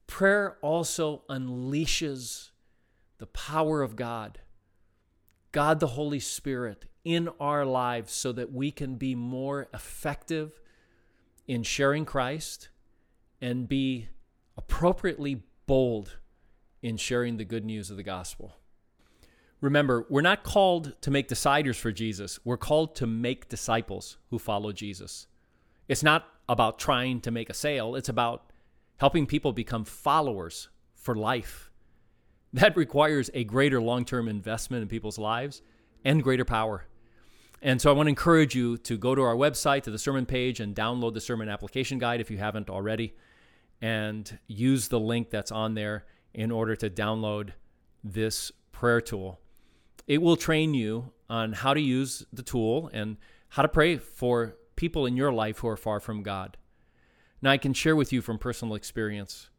Prayer 0.05 0.57
also 0.61 1.23
unleashes 1.29 2.51
the 3.17 3.25
power 3.27 3.81
of 3.81 3.95
God, 3.95 4.39
God 5.51 5.79
the 5.79 5.87
Holy 5.87 6.19
Spirit, 6.19 6.85
in 7.03 7.29
our 7.39 7.65
lives 7.65 8.13
so 8.13 8.31
that 8.31 8.51
we 8.51 8.71
can 8.71 8.95
be 8.95 9.15
more 9.15 9.67
effective 9.73 10.59
in 11.47 11.63
sharing 11.63 12.05
Christ 12.05 12.69
and 13.41 13.67
be 13.67 14.07
appropriately 14.57 15.43
bold 15.65 16.17
in 16.81 16.97
sharing 16.97 17.37
the 17.37 17.45
good 17.45 17.65
news 17.65 17.89
of 17.89 17.97
the 17.97 18.03
gospel. 18.03 18.55
Remember, 19.63 20.05
we're 20.09 20.19
not 20.19 20.43
called 20.43 20.91
to 20.99 21.09
make 21.09 21.29
deciders 21.29 21.77
for 21.77 21.93
Jesus. 21.93 22.37
We're 22.43 22.57
called 22.57 22.95
to 22.95 23.07
make 23.07 23.47
disciples 23.47 24.17
who 24.29 24.37
follow 24.37 24.73
Jesus. 24.73 25.27
It's 25.87 26.03
not 26.03 26.27
about 26.49 26.79
trying 26.79 27.21
to 27.21 27.31
make 27.31 27.49
a 27.49 27.53
sale, 27.53 27.95
it's 27.95 28.09
about 28.09 28.51
helping 28.97 29.25
people 29.25 29.53
become 29.53 29.85
followers 29.85 30.67
for 30.95 31.15
life. 31.15 31.71
That 32.51 32.75
requires 32.75 33.29
a 33.33 33.45
greater 33.45 33.81
long 33.81 34.03
term 34.03 34.27
investment 34.27 34.81
in 34.81 34.89
people's 34.89 35.17
lives 35.17 35.61
and 36.03 36.21
greater 36.21 36.43
power. 36.43 36.85
And 37.61 37.81
so 37.81 37.89
I 37.89 37.93
want 37.93 38.07
to 38.07 38.09
encourage 38.09 38.53
you 38.55 38.75
to 38.79 38.97
go 38.97 39.15
to 39.15 39.21
our 39.21 39.35
website, 39.35 39.83
to 39.83 39.91
the 39.91 39.97
sermon 39.97 40.25
page, 40.25 40.59
and 40.59 40.75
download 40.75 41.13
the 41.13 41.21
sermon 41.21 41.47
application 41.47 41.99
guide 41.99 42.19
if 42.19 42.29
you 42.29 42.37
haven't 42.37 42.69
already, 42.69 43.15
and 43.81 44.39
use 44.45 44.89
the 44.89 44.99
link 44.99 45.29
that's 45.29 45.53
on 45.53 45.73
there 45.73 46.03
in 46.33 46.51
order 46.51 46.75
to 46.75 46.89
download 46.89 47.51
this 48.03 48.51
prayer 48.73 48.99
tool 48.99 49.39
it 50.07 50.21
will 50.21 50.35
train 50.35 50.73
you 50.73 51.11
on 51.29 51.53
how 51.53 51.73
to 51.73 51.79
use 51.79 52.25
the 52.33 52.43
tool 52.43 52.89
and 52.93 53.17
how 53.49 53.61
to 53.61 53.67
pray 53.67 53.97
for 53.97 54.55
people 54.75 55.05
in 55.05 55.15
your 55.15 55.31
life 55.31 55.59
who 55.59 55.67
are 55.67 55.77
far 55.77 55.99
from 55.99 56.23
God. 56.23 56.57
Now, 57.41 57.51
I 57.51 57.57
can 57.57 57.73
share 57.73 57.95
with 57.95 58.13
you 58.13 58.21
from 58.21 58.37
personal 58.37 58.75
experience. 58.75 59.49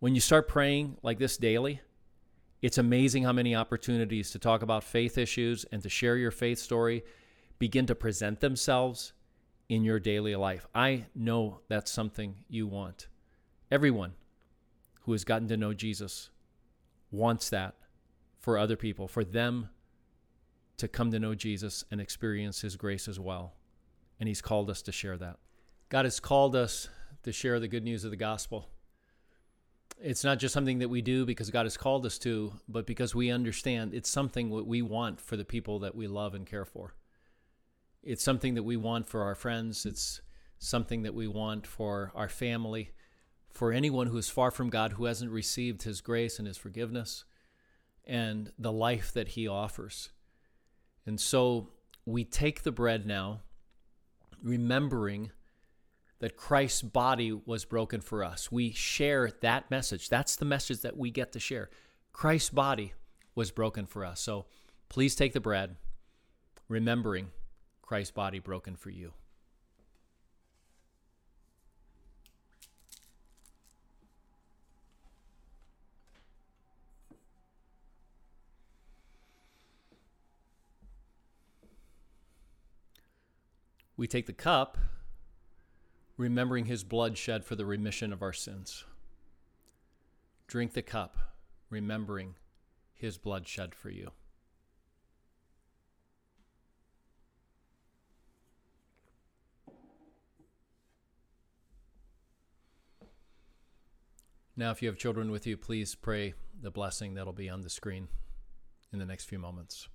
When 0.00 0.14
you 0.14 0.20
start 0.20 0.48
praying 0.48 0.98
like 1.02 1.18
this 1.18 1.36
daily, 1.36 1.80
it's 2.62 2.78
amazing 2.78 3.24
how 3.24 3.32
many 3.32 3.54
opportunities 3.54 4.30
to 4.30 4.38
talk 4.38 4.62
about 4.62 4.84
faith 4.84 5.18
issues 5.18 5.64
and 5.72 5.82
to 5.82 5.88
share 5.88 6.16
your 6.16 6.30
faith 6.30 6.58
story 6.58 7.04
begin 7.58 7.86
to 7.86 7.94
present 7.94 8.40
themselves 8.40 9.12
in 9.68 9.84
your 9.84 9.98
daily 9.98 10.36
life. 10.36 10.66
I 10.74 11.06
know 11.14 11.60
that's 11.68 11.90
something 11.90 12.36
you 12.48 12.66
want. 12.66 13.08
Everyone 13.70 14.12
who 15.02 15.12
has 15.12 15.24
gotten 15.24 15.48
to 15.48 15.56
know 15.56 15.72
Jesus 15.72 16.30
wants 17.10 17.50
that 17.50 17.74
for 18.46 18.58
other 18.58 18.76
people, 18.76 19.08
for 19.08 19.24
them 19.24 19.68
to 20.76 20.86
come 20.86 21.10
to 21.10 21.18
know 21.18 21.34
Jesus 21.34 21.82
and 21.90 22.00
experience 22.00 22.60
His 22.60 22.76
grace 22.76 23.08
as 23.08 23.18
well. 23.18 23.54
And 24.20 24.28
He's 24.28 24.40
called 24.40 24.70
us 24.70 24.82
to 24.82 24.92
share 24.92 25.16
that. 25.16 25.38
God 25.88 26.04
has 26.04 26.20
called 26.20 26.54
us 26.54 26.88
to 27.24 27.32
share 27.32 27.58
the 27.58 27.66
good 27.66 27.82
news 27.82 28.04
of 28.04 28.12
the 28.12 28.16
gospel. 28.16 28.68
It's 30.00 30.22
not 30.22 30.38
just 30.38 30.54
something 30.54 30.78
that 30.78 30.88
we 30.88 31.02
do 31.02 31.26
because 31.26 31.50
God 31.50 31.66
has 31.66 31.76
called 31.76 32.06
us 32.06 32.18
to, 32.18 32.52
but 32.68 32.86
because 32.86 33.16
we 33.16 33.32
understand 33.32 33.92
it's 33.92 34.08
something 34.08 34.50
that 34.50 34.64
we 34.64 34.80
want 34.80 35.20
for 35.20 35.36
the 35.36 35.44
people 35.44 35.80
that 35.80 35.96
we 35.96 36.06
love 36.06 36.32
and 36.32 36.46
care 36.46 36.64
for. 36.64 36.94
It's 38.04 38.22
something 38.22 38.54
that 38.54 38.62
we 38.62 38.76
want 38.76 39.08
for 39.08 39.24
our 39.24 39.34
friends. 39.34 39.84
It's 39.84 40.20
something 40.60 41.02
that 41.02 41.14
we 41.16 41.26
want 41.26 41.66
for 41.66 42.12
our 42.14 42.28
family, 42.28 42.92
for 43.50 43.72
anyone 43.72 44.06
who 44.06 44.18
is 44.18 44.28
far 44.28 44.52
from 44.52 44.70
God, 44.70 44.92
who 44.92 45.06
hasn't 45.06 45.32
received 45.32 45.82
His 45.82 46.00
grace 46.00 46.38
and 46.38 46.46
His 46.46 46.56
forgiveness 46.56 47.24
and 48.06 48.52
the 48.58 48.72
life 48.72 49.12
that 49.12 49.28
he 49.28 49.48
offers. 49.48 50.10
And 51.04 51.20
so 51.20 51.68
we 52.04 52.24
take 52.24 52.62
the 52.62 52.72
bread 52.72 53.06
now, 53.06 53.40
remembering 54.42 55.30
that 56.18 56.36
Christ's 56.36 56.82
body 56.82 57.32
was 57.32 57.64
broken 57.64 58.00
for 58.00 58.24
us. 58.24 58.50
We 58.50 58.72
share 58.72 59.30
that 59.40 59.70
message. 59.70 60.08
That's 60.08 60.36
the 60.36 60.44
message 60.44 60.80
that 60.80 60.96
we 60.96 61.10
get 61.10 61.32
to 61.32 61.40
share. 61.40 61.68
Christ's 62.12 62.50
body 62.50 62.94
was 63.34 63.50
broken 63.50 63.86
for 63.86 64.04
us. 64.04 64.20
So 64.20 64.46
please 64.88 65.14
take 65.14 65.32
the 65.32 65.40
bread, 65.40 65.76
remembering 66.68 67.28
Christ's 67.82 68.12
body 68.12 68.38
broken 68.38 68.76
for 68.76 68.90
you. 68.90 69.12
We 83.96 84.06
take 84.06 84.26
the 84.26 84.32
cup, 84.32 84.76
remembering 86.16 86.66
his 86.66 86.84
blood 86.84 87.16
shed 87.16 87.44
for 87.44 87.56
the 87.56 87.64
remission 87.64 88.12
of 88.12 88.22
our 88.22 88.32
sins. 88.32 88.84
Drink 90.46 90.74
the 90.74 90.82
cup, 90.82 91.16
remembering 91.70 92.34
his 92.94 93.16
blood 93.16 93.48
shed 93.48 93.74
for 93.74 93.90
you. 93.90 94.10
Now, 104.58 104.70
if 104.70 104.80
you 104.80 104.88
have 104.88 104.96
children 104.96 105.30
with 105.30 105.46
you, 105.46 105.56
please 105.56 105.94
pray 105.94 106.32
the 106.62 106.70
blessing 106.70 107.14
that'll 107.14 107.34
be 107.34 107.50
on 107.50 107.60
the 107.60 107.68
screen 107.68 108.08
in 108.90 108.98
the 108.98 109.04
next 109.04 109.24
few 109.26 109.38
moments. 109.38 109.88